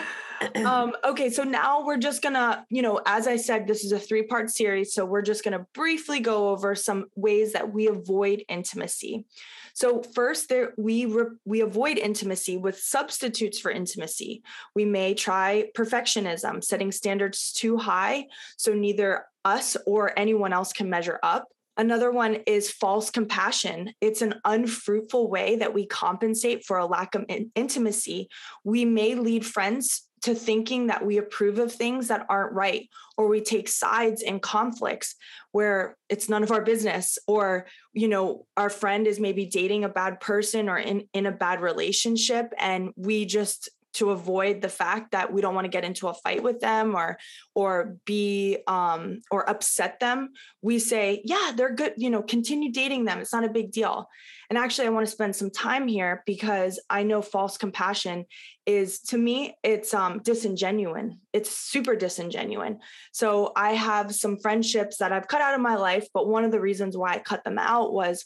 [0.65, 3.99] um, okay, so now we're just gonna, you know, as I said, this is a
[3.99, 4.93] three part series.
[4.93, 9.25] So we're just gonna briefly go over some ways that we avoid intimacy.
[9.73, 14.43] So first, there we re, we avoid intimacy with substitutes for intimacy.
[14.75, 20.89] We may try perfectionism, setting standards too high, so neither us or anyone else can
[20.89, 21.47] measure up.
[21.78, 23.93] Another one is false compassion.
[24.02, 28.28] It's an unfruitful way that we compensate for a lack of in- intimacy.
[28.65, 33.27] We may lead friends to thinking that we approve of things that aren't right, or
[33.27, 35.15] we take sides in conflicts
[35.51, 39.89] where it's none of our business, or, you know, our friend is maybe dating a
[39.89, 45.12] bad person or in, in a bad relationship, and we just to avoid the fact
[45.12, 47.17] that we don't want to get into a fight with them or
[47.53, 50.29] or be um or upset them
[50.62, 54.09] we say yeah they're good you know continue dating them it's not a big deal.
[54.49, 58.25] And actually i want to spend some time here because i know false compassion
[58.65, 62.77] is to me it's um disingenuine it's super disingenuine.
[63.12, 66.51] So i have some friendships that i've cut out of my life but one of
[66.51, 68.25] the reasons why i cut them out was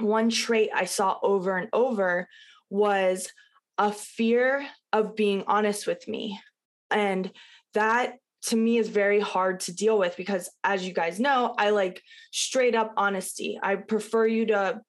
[0.00, 2.28] one trait i saw over and over
[2.68, 3.32] was
[3.78, 6.40] a fear of being honest with me.
[6.90, 7.30] And
[7.74, 8.14] that
[8.46, 12.02] to me is very hard to deal with because as you guys know, I like
[12.32, 13.58] straight up honesty.
[13.62, 14.80] I prefer you to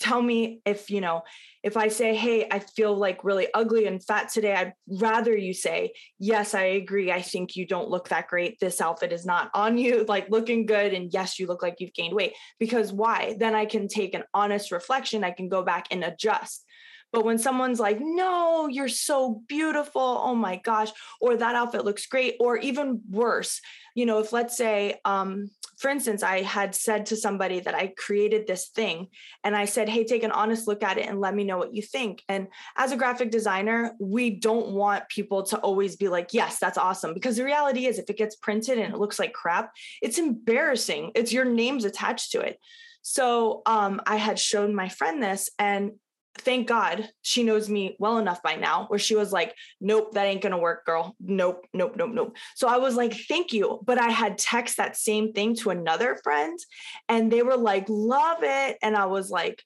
[0.00, 1.22] tell me if, you know,
[1.62, 5.54] if I say, "Hey, I feel like really ugly and fat today," I'd rather you
[5.54, 7.10] say, "Yes, I agree.
[7.10, 8.60] I think you don't look that great.
[8.60, 11.94] This outfit is not on you, like looking good and yes, you look like you've
[11.94, 13.36] gained weight." Because why?
[13.38, 15.24] Then I can take an honest reflection.
[15.24, 16.65] I can go back and adjust
[17.16, 20.02] but when someone's like, no, you're so beautiful.
[20.02, 20.92] Oh my gosh.
[21.18, 22.36] Or that outfit looks great.
[22.38, 23.62] Or even worse,
[23.94, 25.48] you know, if let's say, um,
[25.78, 29.06] for instance, I had said to somebody that I created this thing
[29.42, 31.72] and I said, Hey, take an honest look at it and let me know what
[31.72, 32.22] you think.
[32.28, 36.76] And as a graphic designer, we don't want people to always be like, Yes, that's
[36.76, 37.14] awesome.
[37.14, 41.12] Because the reality is, if it gets printed and it looks like crap, it's embarrassing.
[41.14, 42.58] It's your name's attached to it.
[43.00, 45.92] So um, I had shown my friend this, and
[46.38, 50.26] thank God she knows me well enough by now where she was like, nope, that
[50.26, 51.16] ain't gonna work, girl.
[51.20, 52.36] Nope, nope, nope, nope.
[52.54, 53.80] So I was like, thank you.
[53.84, 56.58] But I had text that same thing to another friend
[57.08, 58.78] and they were like, love it.
[58.82, 59.62] And I was like,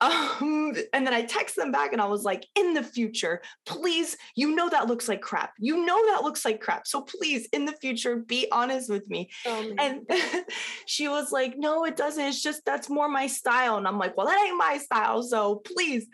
[0.00, 4.16] um, and then I text them back and I was like, in the future, please,
[4.34, 5.52] you know that looks like crap.
[5.58, 6.86] You know that looks like crap.
[6.86, 9.30] So please, in the future, be honest with me.
[9.46, 10.08] Oh, and
[10.86, 12.24] she was like, no, it doesn't.
[12.24, 13.76] It's just that's more my style.
[13.76, 15.22] And I'm like, well, that ain't my style.
[15.22, 16.06] So please.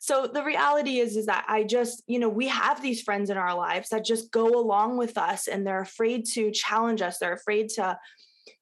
[0.00, 3.36] So the reality is, is that I just, you know, we have these friends in
[3.36, 7.18] our lives that just go along with us and they're afraid to challenge us.
[7.18, 7.98] They're afraid to,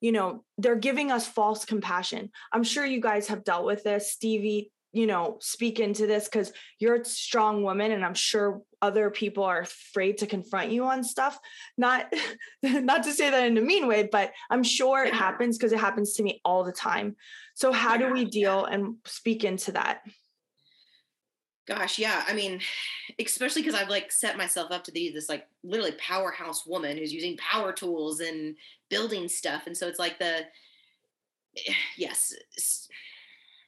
[0.00, 2.30] you know, they're giving us false compassion.
[2.52, 4.12] I'm sure you guys have dealt with this.
[4.12, 9.10] Stevie, you know, speak into this because you're a strong woman and I'm sure other
[9.10, 11.38] people are afraid to confront you on stuff.
[11.78, 12.12] Not
[12.62, 15.18] not to say that in a mean way, but I'm sure it mm-hmm.
[15.18, 17.16] happens because it happens to me all the time.
[17.54, 20.02] So how do we deal and speak into that?
[21.66, 22.24] Gosh, yeah.
[22.26, 22.60] I mean,
[23.24, 27.12] especially because I've like set myself up to be this like literally powerhouse woman who's
[27.12, 28.56] using power tools and
[28.88, 29.66] building stuff.
[29.66, 30.44] And so it's like the
[31.66, 32.32] eh, yes,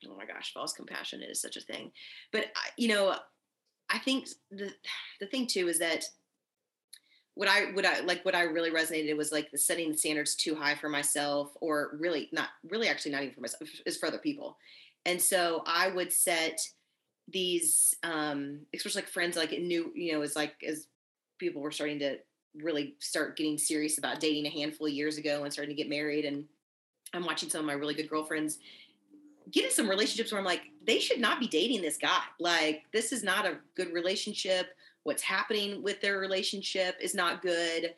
[0.08, 1.90] oh my gosh, false compassion is such a thing.
[2.32, 3.16] But you know,
[3.90, 4.72] I think the
[5.20, 6.04] the thing too is that
[7.34, 10.36] what I what I like what I really resonated was like the setting the standards
[10.36, 14.06] too high for myself, or really not really actually not even for myself, is for
[14.06, 14.56] other people.
[15.04, 16.60] And so I would set
[17.28, 20.88] these um especially like friends like new you know as like as
[21.38, 22.18] people were starting to
[22.56, 25.88] really start getting serious about dating a handful of years ago and starting to get
[25.88, 26.44] married and
[27.14, 28.58] i'm watching some of my really good girlfriends
[29.50, 32.22] get in some relationships where i'm like they should not be dating this guy.
[32.38, 34.68] Like this is not a good relationship.
[35.04, 37.94] What's happening with their relationship is not good.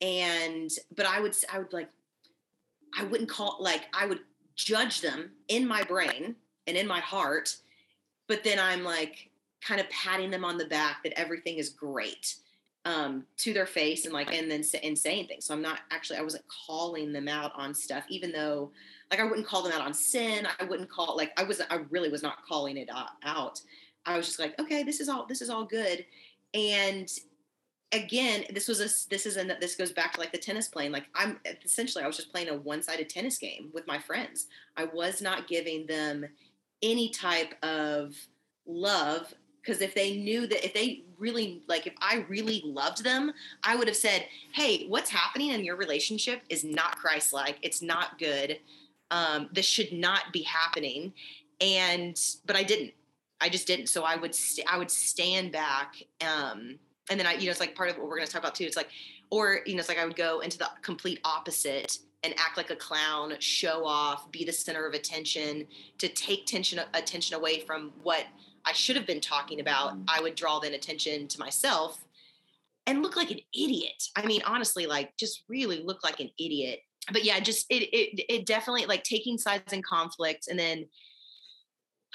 [0.00, 1.90] And but i would i would like
[2.98, 4.20] i wouldn't call like i would
[4.56, 6.34] judge them in my brain
[6.66, 7.54] and in my heart
[8.30, 9.28] but then I'm like
[9.60, 12.36] kind of patting them on the back that everything is great
[12.84, 15.46] um, to their face and like and then and saying things.
[15.46, 18.70] So I'm not actually I wasn't calling them out on stuff, even though
[19.10, 20.46] like I wouldn't call them out on sin.
[20.60, 22.88] I wouldn't call like I wasn't I really was not calling it
[23.24, 23.60] out.
[24.06, 26.06] I was just like, okay, this is all this is all good.
[26.54, 27.10] And
[27.90, 30.92] again, this was a this is a this goes back to like the tennis playing.
[30.92, 34.46] Like I'm essentially I was just playing a one sided tennis game with my friends.
[34.76, 36.26] I was not giving them
[36.82, 38.14] any type of
[38.66, 43.32] love because if they knew that if they really like if i really loved them
[43.64, 47.58] i would have said hey what's happening in your relationship is not christ-like.
[47.62, 48.58] It's not good.
[49.10, 51.12] Um, this should not be happening.
[51.60, 52.92] And but i didn't.
[53.40, 53.88] I just didn't.
[53.88, 56.78] So i would st- i would stand back um,
[57.10, 58.54] and then i you know it's like part of what we're going to talk about
[58.54, 58.64] too.
[58.64, 58.90] It's like
[59.30, 62.70] or you know it's like i would go into the complete opposite and act like
[62.70, 65.66] a clown, show off, be the center of attention,
[65.98, 68.26] to take tension attention away from what
[68.64, 69.96] I should have been talking about.
[69.96, 70.04] Mm.
[70.08, 72.04] I would draw then attention to myself
[72.86, 74.02] and look like an idiot.
[74.16, 76.80] I mean, honestly, like just really look like an idiot.
[77.12, 80.86] But yeah, just it it it definitely like taking sides in conflict and then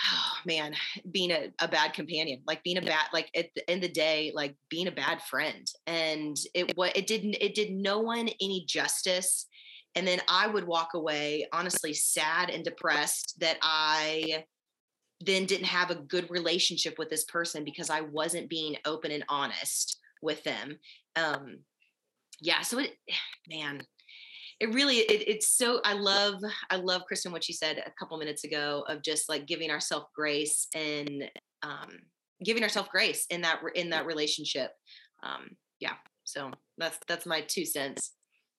[0.03, 0.75] oh man,
[1.11, 3.93] being a, a bad companion, like being a bad, like at the end of the
[3.93, 5.67] day, like being a bad friend.
[5.87, 9.47] And it what it didn't it did no one any justice
[9.95, 14.43] and then I would walk away honestly sad and depressed that I
[15.21, 19.23] then didn't have a good relationship with this person because I wasn't being open and
[19.29, 20.77] honest with them.
[21.15, 21.59] Um,
[22.41, 22.91] yeah, so it,
[23.49, 23.81] man,
[24.59, 28.17] it really it, it's so I love I love Kristen what she said a couple
[28.17, 31.25] minutes ago of just like giving ourselves grace and
[31.63, 31.89] um,
[32.43, 34.71] giving ourselves grace in that in that relationship.
[35.23, 38.11] Um, yeah, so that's that's my two cents.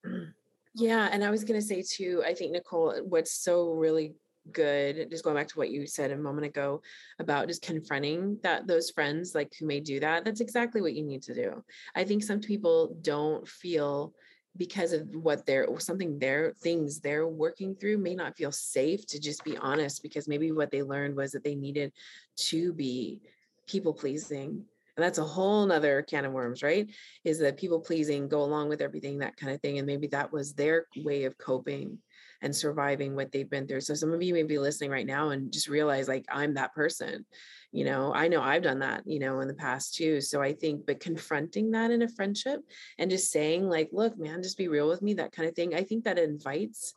[0.78, 4.14] Yeah, and I was going to say too, I think Nicole, uh, what's so really
[4.52, 6.82] good, just going back to what you said a moment ago
[7.18, 11.02] about just confronting that those friends like who may do that, that's exactly what you
[11.02, 11.64] need to do.
[11.94, 14.12] I think some people don't feel
[14.58, 19.18] because of what they're something their things they're working through may not feel safe to
[19.18, 21.92] just be honest because maybe what they learned was that they needed
[22.36, 23.20] to be
[23.66, 24.64] people pleasing
[24.96, 26.90] and that's a whole nother can of worms right?
[27.24, 30.32] Is that people pleasing go along with everything that kind of thing and maybe that
[30.32, 31.98] was their way of coping
[32.42, 33.80] and surviving what they've been through.
[33.80, 36.74] So some of you may be listening right now and just realize like i'm that
[36.74, 37.24] person
[37.72, 38.12] you know?
[38.14, 40.20] I know i've done that you know in the past too.
[40.20, 42.60] So i think but confronting that in a friendship
[42.98, 45.74] and just saying like look man just be real with me that kind of thing
[45.74, 46.94] i think that invites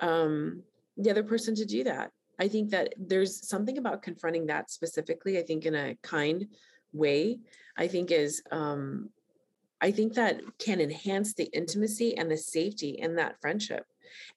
[0.00, 0.62] um
[0.96, 2.10] the other person to do that.
[2.38, 6.46] I think that there's something about confronting that specifically i think in a kind
[6.96, 7.38] way
[7.76, 9.10] i think is um
[9.80, 13.84] i think that can enhance the intimacy and the safety in that friendship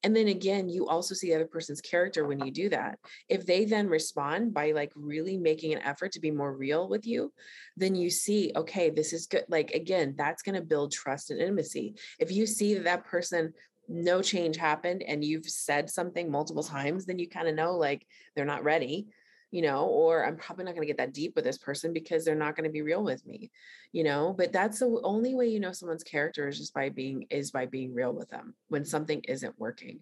[0.04, 3.00] And then again, you also see the other person's character when you do that.
[3.28, 7.06] If they then respond by like really making an effort to be more real with
[7.06, 7.32] you,
[7.78, 9.46] then you see, okay, this is good.
[9.48, 11.96] Like, again, that's going to build trust and intimacy.
[12.20, 13.54] If you see that that person,
[13.88, 18.06] no change happened and you've said something multiple times, then you kind of know like
[18.36, 19.08] they're not ready
[19.52, 22.24] you know, or I'm probably not going to get that deep with this person because
[22.24, 23.50] they're not going to be real with me,
[23.92, 24.34] you know.
[24.38, 27.66] But that's the only way you know someone's character is just by being is by
[27.66, 30.00] being real with them when something isn't working,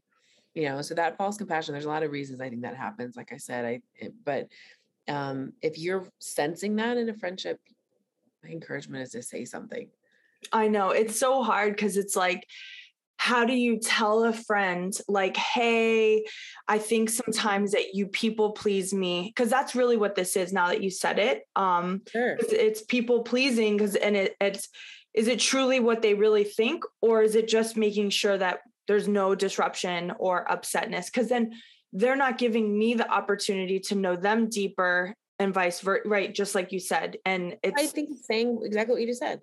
[0.53, 0.81] you know.
[0.81, 3.15] So that false compassion, there's a lot of reasons I think that happens.
[3.15, 4.47] Like I said, I it, but
[5.07, 7.59] um, if you're sensing that in a friendship,
[8.43, 9.89] my encouragement is to say something.
[10.51, 12.45] I know it's so hard because it's like
[13.28, 16.25] how do you tell a friend like hey
[16.69, 20.69] i think sometimes that you people please me because that's really what this is now
[20.69, 22.38] that you said it um sure.
[22.39, 24.69] it's, it's people pleasing because and it, it's
[25.13, 29.09] is it truly what they really think or is it just making sure that there's
[29.09, 31.51] no disruption or upsetness because then
[31.91, 36.55] they're not giving me the opportunity to know them deeper and vice versa right just
[36.55, 39.41] like you said and it's i think saying exactly what you just said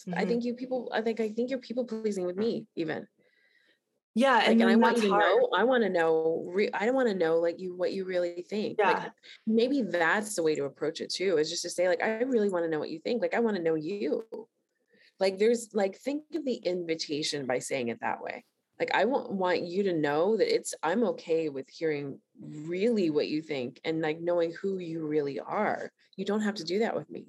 [0.00, 0.18] Mm-hmm.
[0.18, 3.06] I think you people, I think, I think you're people pleasing with me even.
[4.14, 4.36] Yeah.
[4.36, 5.22] Like, and, and I want you to hard.
[5.22, 8.04] know, I want to know, re- I don't want to know like you, what you
[8.04, 8.76] really think.
[8.78, 8.90] Yeah.
[8.90, 9.12] Like
[9.46, 12.50] maybe that's the way to approach it too, is just to say like, I really
[12.50, 13.22] want to know what you think.
[13.22, 14.24] Like, I want to know you.
[15.20, 18.44] Like there's like, think of the invitation by saying it that way.
[18.80, 23.28] Like I want, want you to know that it's, I'm okay with hearing really what
[23.28, 25.92] you think and like knowing who you really are.
[26.16, 27.26] You don't have to do that with me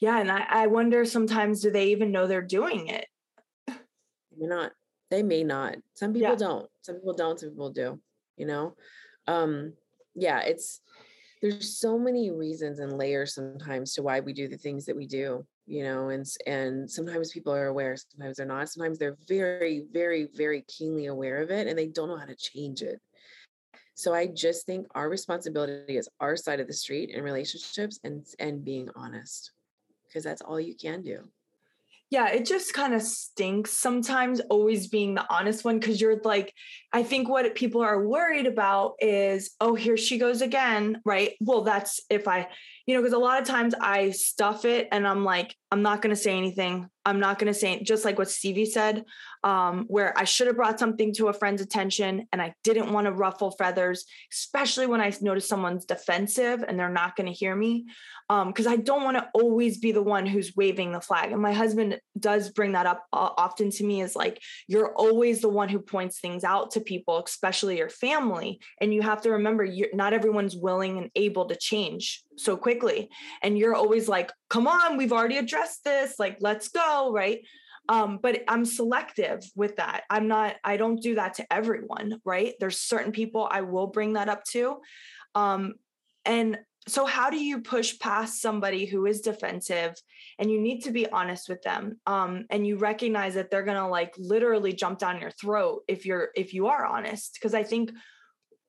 [0.00, 3.06] yeah and I, I wonder sometimes do they even know they're doing it?
[4.36, 4.72] May not
[5.10, 5.76] they may not.
[5.94, 6.36] Some people yeah.
[6.36, 6.68] don't.
[6.82, 8.00] Some people don't some people do
[8.36, 8.74] you know?
[9.26, 9.72] Um
[10.14, 10.80] yeah it's
[11.42, 15.06] there's so many reasons and layers sometimes to why we do the things that we
[15.06, 18.68] do you know and and sometimes people are aware sometimes they're not.
[18.68, 22.36] Sometimes they're very very very keenly aware of it and they don't know how to
[22.36, 23.00] change it.
[23.94, 28.26] So i just think our responsibility is our side of the street in relationships and
[28.38, 29.52] and being honest
[30.16, 31.18] because that's all you can do.
[32.08, 36.54] Yeah, it just kind of stinks sometimes always being the honest one because you're like,
[36.90, 41.32] I think what people are worried about is, oh, here she goes again, right?
[41.38, 42.48] Well, that's if I,
[42.86, 46.00] you know, because a lot of times I stuff it and I'm like, I'm not
[46.00, 46.88] going to say anything.
[47.04, 49.04] I'm not going to say, just like what Stevie said,
[49.42, 53.06] um, where I should have brought something to a friend's attention and I didn't want
[53.06, 57.54] to ruffle feathers, especially when I notice someone's defensive and they're not going to hear
[57.54, 57.86] me.
[58.28, 61.30] Because um, I don't want to always be the one who's waving the flag.
[61.30, 65.48] And my husband does bring that up often to me is like, you're always the
[65.48, 68.60] one who points things out to people, especially your family.
[68.80, 73.10] And you have to remember, you're, not everyone's willing and able to change so quickly.
[73.42, 76.18] And you're always like, come on, we've already addressed this.
[76.18, 77.12] Like, let's go.
[77.12, 77.40] Right.
[77.88, 80.02] Um, but I'm selective with that.
[80.10, 82.20] I'm not, I don't do that to everyone.
[82.24, 82.54] Right.
[82.58, 84.78] There's certain people I will bring that up to.
[85.34, 85.74] Um,
[86.24, 86.58] and
[86.88, 89.94] so how do you push past somebody who is defensive
[90.38, 93.86] and you need to be honest with them um, and you recognize that they're to
[93.86, 97.90] like literally jump down your throat if you're if you are honest because i think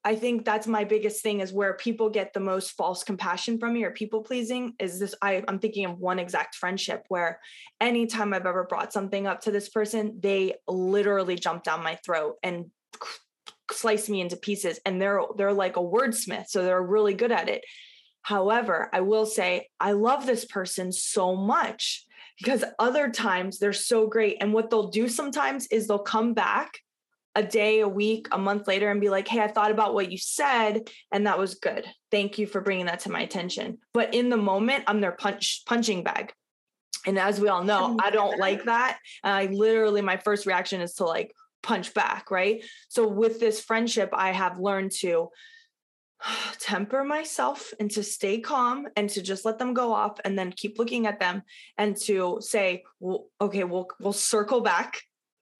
[0.07, 3.73] I think that's my biggest thing is where people get the most false compassion from
[3.73, 5.13] me or people pleasing is this.
[5.21, 7.41] I, I'm thinking of one exact friendship where
[7.81, 12.37] anytime I've ever brought something up to this person, they literally jump down my throat
[12.41, 12.71] and
[13.69, 14.79] slice me into pieces.
[14.85, 17.65] And they're they're like a wordsmith, so they're really good at it.
[18.21, 22.05] However, I will say I love this person so much
[22.39, 24.37] because other times they're so great.
[24.39, 26.79] And what they'll do sometimes is they'll come back
[27.37, 30.11] a day, a week, a month later and be like, hey, I thought about what
[30.11, 31.85] you said and that was good.
[32.09, 33.77] Thank you for bringing that to my attention.
[33.93, 36.33] But in the moment, I'm their punch punching bag.
[37.05, 38.97] And as we all know, I don't like that.
[39.23, 41.31] And I literally, my first reaction is to like
[41.61, 42.63] punch back, right?
[42.89, 45.29] So with this friendship, I have learned to
[46.59, 50.51] temper myself and to stay calm and to just let them go off and then
[50.51, 51.43] keep looking at them
[51.77, 55.03] and to say well okay we'll we'll circle back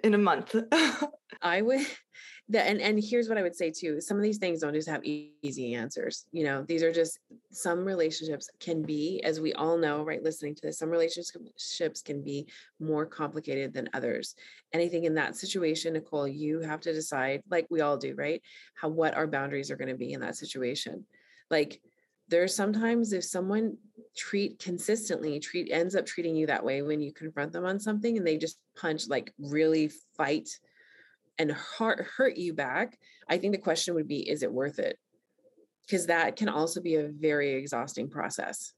[0.03, 0.55] in a month.
[1.41, 1.85] I would
[2.49, 3.99] that and and here's what I would say too.
[3.99, 6.25] Some of these things don't just have easy answers.
[6.31, 7.19] You know, these are just
[7.51, 10.23] some relationships can be, as we all know, right?
[10.23, 12.47] Listening to this, some relationships can be
[12.79, 14.35] more complicated than others.
[14.73, 18.41] Anything in that situation, Nicole, you have to decide, like we all do, right?
[18.75, 21.05] How what our boundaries are going to be in that situation.
[21.49, 21.81] Like
[22.29, 23.77] there's sometimes if someone
[24.17, 28.17] treat consistently treat ends up treating you that way when you confront them on something
[28.17, 30.49] and they just punch like really fight
[31.37, 32.97] and hurt hurt you back
[33.29, 34.97] i think the question would be is it worth it?
[35.85, 38.73] Because that can also be a very exhausting process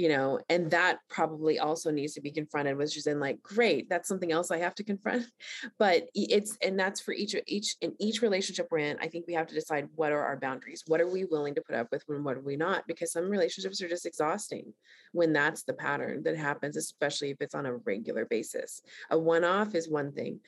[0.00, 3.86] you know and that probably also needs to be confronted which is in like great
[3.90, 5.26] that's something else i have to confront.
[5.78, 9.34] But it's and that's for each each in each relationship we're in i think we
[9.34, 10.84] have to decide what are our boundaries?
[10.86, 12.86] What are we willing to put up with and what are we not?
[12.86, 14.72] Because some relationships are just exhausting
[15.12, 18.82] when that's the pattern that happens especially if it's on a regular basis.
[19.10, 20.40] A one-off is one thing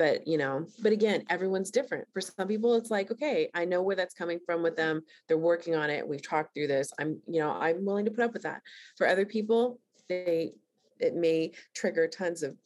[0.00, 2.08] but you know but again everyone's different.
[2.14, 5.02] For some people it's like okay i know where that's coming from with them.
[5.28, 6.08] They're working on it.
[6.08, 6.90] We've talked through this.
[6.98, 8.62] I'm you know i'm willing to put up with that.
[8.96, 9.78] For other people
[10.08, 10.52] they
[10.98, 12.56] it may trigger tons of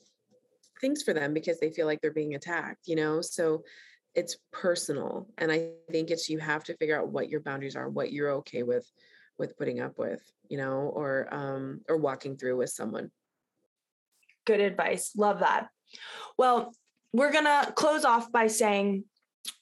[0.80, 3.20] things for them because they feel like they're being attacked you know?
[3.20, 3.64] So
[4.14, 7.88] it's personal and i think it's you have to figure out what your boundaries are
[7.88, 8.88] what you're okay with
[9.38, 13.10] with putting up with you know or um or walking through with someone.
[14.46, 15.16] Good advice.
[15.16, 15.68] Love that.
[16.38, 16.72] Well
[17.14, 19.04] we're going to close off by saying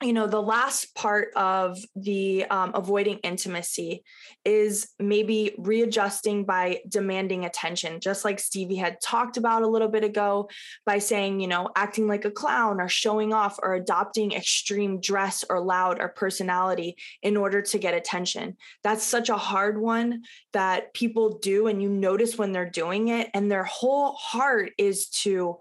[0.01, 4.05] you know the last part of the um, avoiding intimacy
[4.45, 10.05] is maybe readjusting by demanding attention just like stevie had talked about a little bit
[10.05, 10.49] ago
[10.87, 15.45] by saying you know acting like a clown or showing off or adopting extreme dress
[15.51, 18.57] or loud or personality in order to get attention.
[18.85, 20.23] That's such a hard one
[20.53, 25.09] that people do and you notice when they're doing it and their whole heart is
[25.09, 25.59] to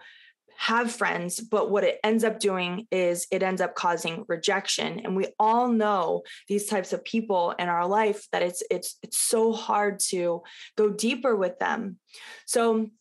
[0.61, 4.99] have friends, but what it ends up doing is it ends up causing rejection.
[4.99, 9.17] And we all know these types of people in our life that it's it's it's
[9.17, 10.43] so hard to
[10.77, 11.97] go deeper with them.
[12.45, 12.91] So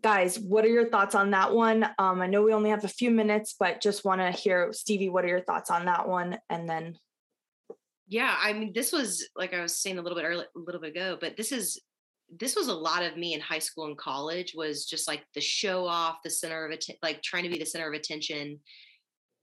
[0.00, 1.88] guys, what are your thoughts on that one?
[1.98, 5.08] Um, I know we only have a few minutes, but just want to hear Stevie,
[5.08, 6.38] what are your thoughts on that one?
[6.48, 6.96] And then
[8.06, 10.80] yeah, I mean, this was like I was saying a little bit early, a little
[10.80, 11.80] bit ago, but this is
[12.34, 15.40] this was a lot of me in high school and college was just like the
[15.40, 18.58] show off the center of it like trying to be the center of attention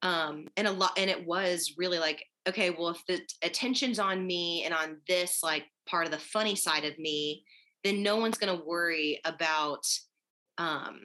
[0.01, 4.25] um and a lot and it was really like okay well if the attention's on
[4.25, 7.43] me and on this like part of the funny side of me
[7.83, 9.85] then no one's going to worry about
[10.57, 10.99] um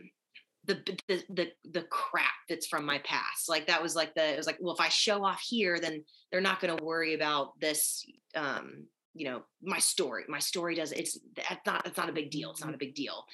[0.68, 3.48] the, the the the crap that's from my past.
[3.48, 6.04] Like that was like the it was like well if i show off here then
[6.30, 8.04] they're not going to worry about this
[8.34, 8.84] um
[9.18, 12.50] you know my story my story does it's that's not it's not a big deal
[12.50, 13.24] it's not a big deal.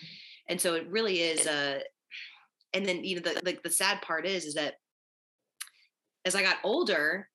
[0.48, 1.78] And so it really is a uh,
[2.74, 4.74] and then you know the like the sad part is is that
[6.24, 7.28] as i got older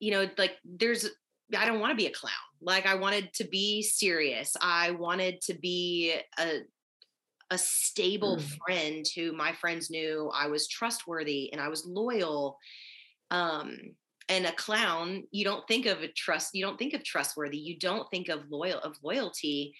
[0.00, 1.08] you know like there's
[1.56, 2.32] i don't want to be a clown.
[2.60, 4.56] Like i wanted to be serious.
[4.60, 6.60] I wanted to be a
[7.52, 8.56] a stable mm.
[8.58, 12.58] friend who my friends knew i was trustworthy and i was loyal.
[13.30, 13.94] Um
[14.28, 17.78] and a clown you don't think of a trust you don't think of trustworthy you
[17.78, 19.74] don't think of loyal of loyalty.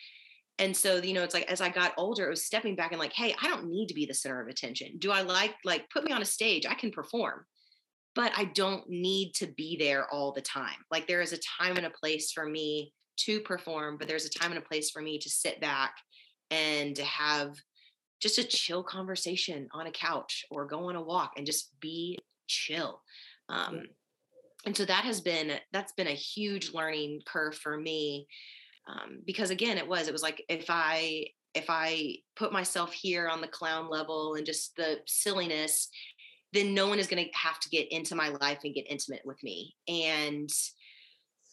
[0.58, 3.00] And so you know it's like as i got older it was stepping back and
[3.00, 4.98] like hey i don't need to be the center of attention.
[4.98, 7.44] Do i like like put me on a stage i can perform.
[8.14, 10.78] But i don't need to be there all the time.
[10.90, 14.30] Like there is a time and a place for me to perform but there's a
[14.30, 15.94] time and a place for me to sit back
[16.50, 17.56] and to have
[18.20, 22.18] just a chill conversation on a couch or go on a walk and just be
[22.46, 23.02] chill.
[23.48, 23.82] Um,
[24.66, 28.26] and so that has been that's been a huge learning curve for me
[28.88, 33.28] um, because again it was it was like if i if i put myself here
[33.28, 35.88] on the clown level and just the silliness
[36.52, 39.22] then no one is going to have to get into my life and get intimate
[39.24, 39.74] with me.
[39.88, 40.48] And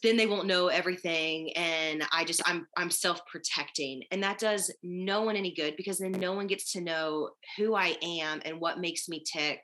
[0.01, 4.03] then they won't know everything and i just i'm i'm self-protecting.
[4.11, 7.73] And that does no one any good because then no one gets to know who
[7.75, 9.61] i am and what makes me tick.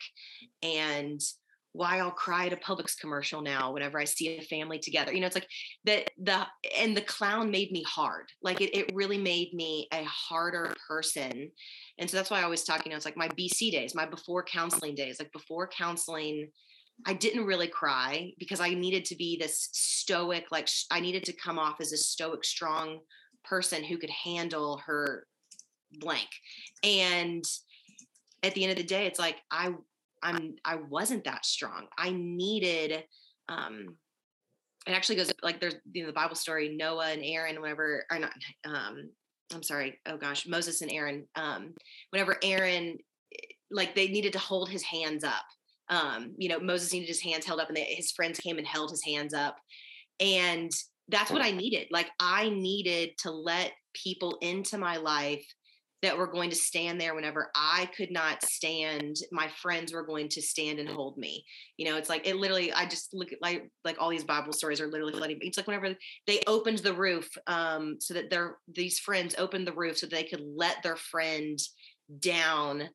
[0.63, 1.21] And
[1.73, 5.13] why I'll cry at a Publix commercial now whenever I see a family together.
[5.13, 5.47] You know, it's like
[5.83, 6.47] the the
[6.79, 8.25] and the clown made me hard.
[8.41, 11.51] Like it, it really made me a harder person.
[11.99, 14.05] And so that's why I always talk, you know, it's like my BC days, my
[14.05, 15.17] before counseling days.
[15.19, 16.49] Like before counseling,
[17.05, 21.33] I didn't really cry because I needed to be this stoic, like I needed to
[21.33, 22.99] come off as a stoic, strong
[23.45, 25.25] person who could handle her
[25.99, 26.27] blank.
[26.83, 27.43] And
[28.43, 29.73] at the end of the day, it's like I
[30.23, 31.87] I'm I wasn't that strong.
[31.97, 33.03] I needed
[33.47, 33.95] um
[34.87, 38.19] it actually goes like there's you know the Bible story Noah and Aaron whenever or
[38.19, 38.31] not
[38.65, 39.09] um
[39.53, 41.73] I'm sorry oh gosh Moses and Aaron um
[42.11, 42.97] whenever Aaron
[43.71, 45.45] like they needed to hold his hands up
[45.89, 48.67] um you know Moses needed his hands held up and they, his friends came and
[48.67, 49.57] held his hands up.
[50.19, 50.71] And
[51.07, 51.87] that's what I needed.
[51.91, 55.45] Like I needed to let people into my life
[56.01, 59.17] that were going to stand there whenever I could not stand.
[59.31, 61.43] My friends were going to stand and hold me.
[61.77, 62.71] You know, it's like it literally.
[62.71, 65.39] I just look at like like all these Bible stories are literally letting.
[65.41, 65.95] It's like whenever
[66.25, 70.23] they opened the roof, um, so that their these friends opened the roof so they
[70.23, 71.59] could let their friend
[72.19, 72.89] down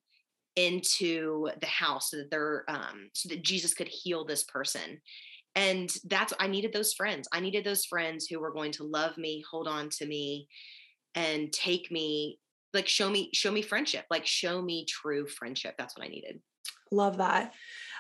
[0.57, 5.01] into the house so that they're um so that Jesus could heal this person.
[5.57, 7.29] And that's I needed those friends.
[7.33, 10.49] I needed those friends who were going to love me, hold on to me,
[11.15, 12.39] and take me
[12.75, 15.75] like show me show me friendship like show me true friendship.
[15.79, 16.41] That's what i needed.
[16.91, 17.53] Love that.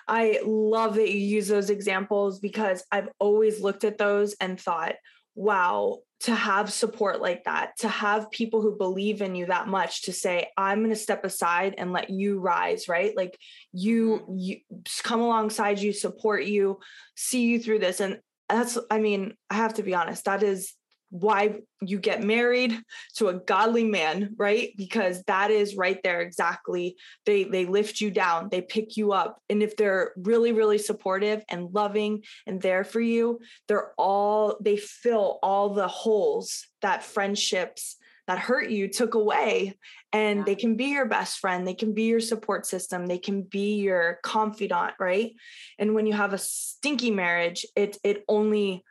[0.06, 4.96] I love that you use those examples because i've always looked at those and thought
[5.34, 10.02] wow to have support like that to have people who believe in you that much
[10.02, 13.16] to say i'm going to step aside and let you rise right?
[13.16, 13.38] Like
[13.72, 14.38] you mm-hmm.
[14.38, 14.56] you
[15.02, 16.78] come alongside you support you
[17.14, 20.74] see you through this and that's i mean i have to be honest that is
[21.10, 22.76] why you get married
[23.16, 24.70] to a godly man right?
[24.76, 26.96] Because that is right there exactly.
[27.26, 31.42] They they lift you down they pick you up and if they're really really supportive
[31.48, 37.96] and loving and there for you they're all they fill all the holes that friendships
[38.26, 39.76] that hurt you took away
[40.12, 40.44] and yeah.
[40.44, 43.76] they can be your best friend they can be your support system they can be
[43.76, 45.32] your confidant right?
[45.78, 48.84] And when you have a stinky marriage it it only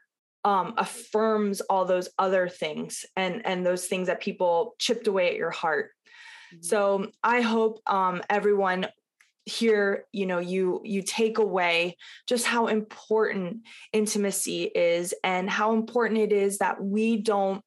[0.46, 5.36] um, affirms all those other things and and those things that people chipped away at
[5.36, 5.92] your heart
[6.54, 6.64] mm-hmm.
[6.64, 8.88] so i hope um, everyone
[9.46, 13.58] here you know you you take away just how important
[13.92, 17.64] intimacy is and how important it is that we don't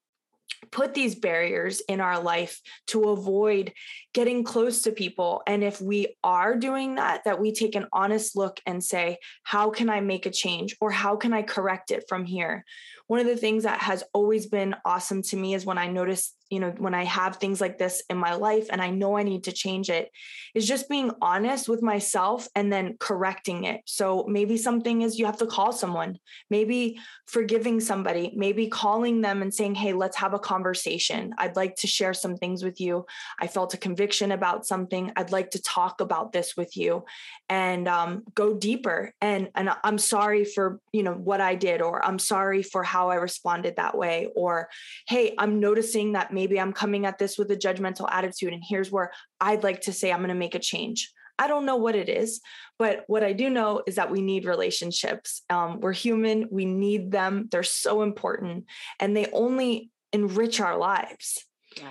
[0.71, 3.73] put these barriers in our life to avoid
[4.13, 5.41] getting close to people.
[5.47, 9.69] And if we are doing that that we take an honest look and say how
[9.69, 10.75] can i make a change?
[10.81, 12.65] Or how can i correct it from here?
[13.07, 16.33] One of the things that has always been awesome to me is when i notice
[16.49, 19.23] you know, when I have things like this in my life and I know I
[19.23, 20.11] need to change it,
[20.55, 23.81] is just being honest with myself and then correcting it.
[23.85, 26.19] So maybe something is you have to call someone,
[26.49, 31.33] maybe forgiving somebody, maybe calling them and saying, Hey, let's have a conversation.
[31.37, 33.05] I'd like to share some things with you.
[33.39, 35.11] I felt a conviction about something.
[35.15, 37.03] I'd like to talk about this with you
[37.49, 39.13] and um, go deeper.
[39.21, 43.09] And, and I'm sorry for, you know, what I did, or I'm sorry for how
[43.09, 44.69] I responded that way, or,
[45.07, 48.53] Hey, I'm noticing that maybe I'm coming at this with a judgmental attitude.
[48.53, 49.11] And here's where
[49.41, 51.11] I'd like to say I'm going to make a change.
[51.39, 52.41] I don't know what it is,
[52.77, 55.41] but what I do know is that we need relationships.
[55.49, 57.47] Um, we're human, we need them.
[57.51, 58.65] They're so important,
[58.99, 61.43] and they only enrich our lives.
[61.75, 61.89] Yeah.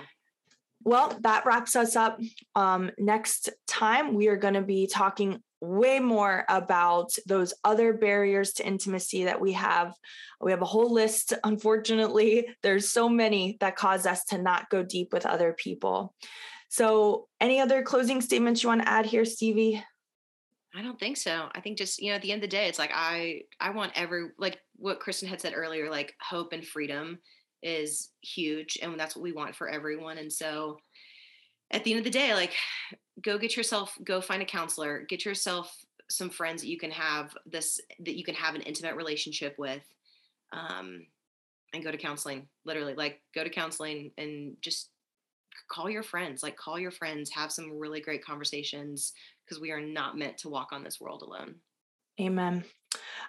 [0.83, 2.19] Well, that wraps us up.
[2.55, 8.53] Um, next time, we are going to be talking way more about those other barriers
[8.53, 9.93] to intimacy that we have.
[10.39, 11.33] We have a whole list.
[11.43, 16.13] Unfortunately, there's so many that cause us to not go deep with other people.
[16.69, 19.83] So, any other closing statements you want to add here, Stevie?
[20.75, 21.49] I don't think so.
[21.55, 23.71] I think just, you know, at the end of the day, it's like I I
[23.71, 27.19] want every like what Kristen had said earlier, like hope and freedom
[27.63, 30.17] is huge and that's what we want for everyone.
[30.17, 30.77] And so
[31.71, 32.53] at the end of the day, like
[33.21, 35.75] go get yourself, go find a counselor, get yourself
[36.09, 39.83] some friends that you can have this, that you can have an intimate relationship with,
[40.53, 41.05] um,
[41.73, 44.89] and go to counseling, literally like go to counseling and just
[45.69, 49.13] call your friends, like call your friends, have some really great conversations
[49.43, 51.55] because we are not meant to walk on this world alone.
[52.19, 52.63] Amen.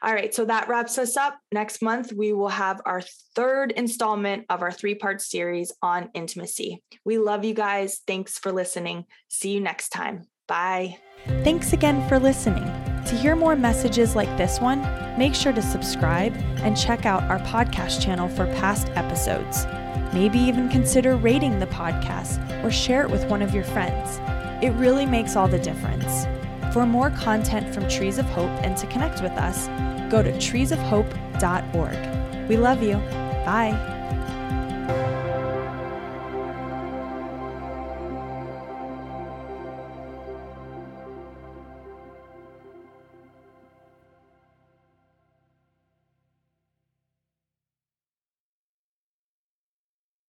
[0.03, 1.39] All right, so that wraps us up.
[1.51, 3.03] Next month, we will have our
[3.35, 6.83] third installment of our three part series on intimacy.
[7.05, 8.01] We love you guys.
[8.07, 9.07] Thanks for listening.
[9.29, 10.27] See you next time.
[10.47, 10.99] Bye.
[11.43, 12.65] Thanks again for listening.
[13.07, 14.83] To hear more messages like this one,
[15.19, 19.67] make sure to subscribe and check out our podcast channel for past episodes.
[20.15, 24.19] Maybe even consider rating the podcast or share it with one of your friends.
[24.63, 26.27] It really makes all the difference.
[26.73, 29.67] For more content from Trees of Hope and to connect with us,
[30.11, 32.49] go to treesofhope.org.
[32.49, 32.97] We love you.
[33.45, 33.98] Bye.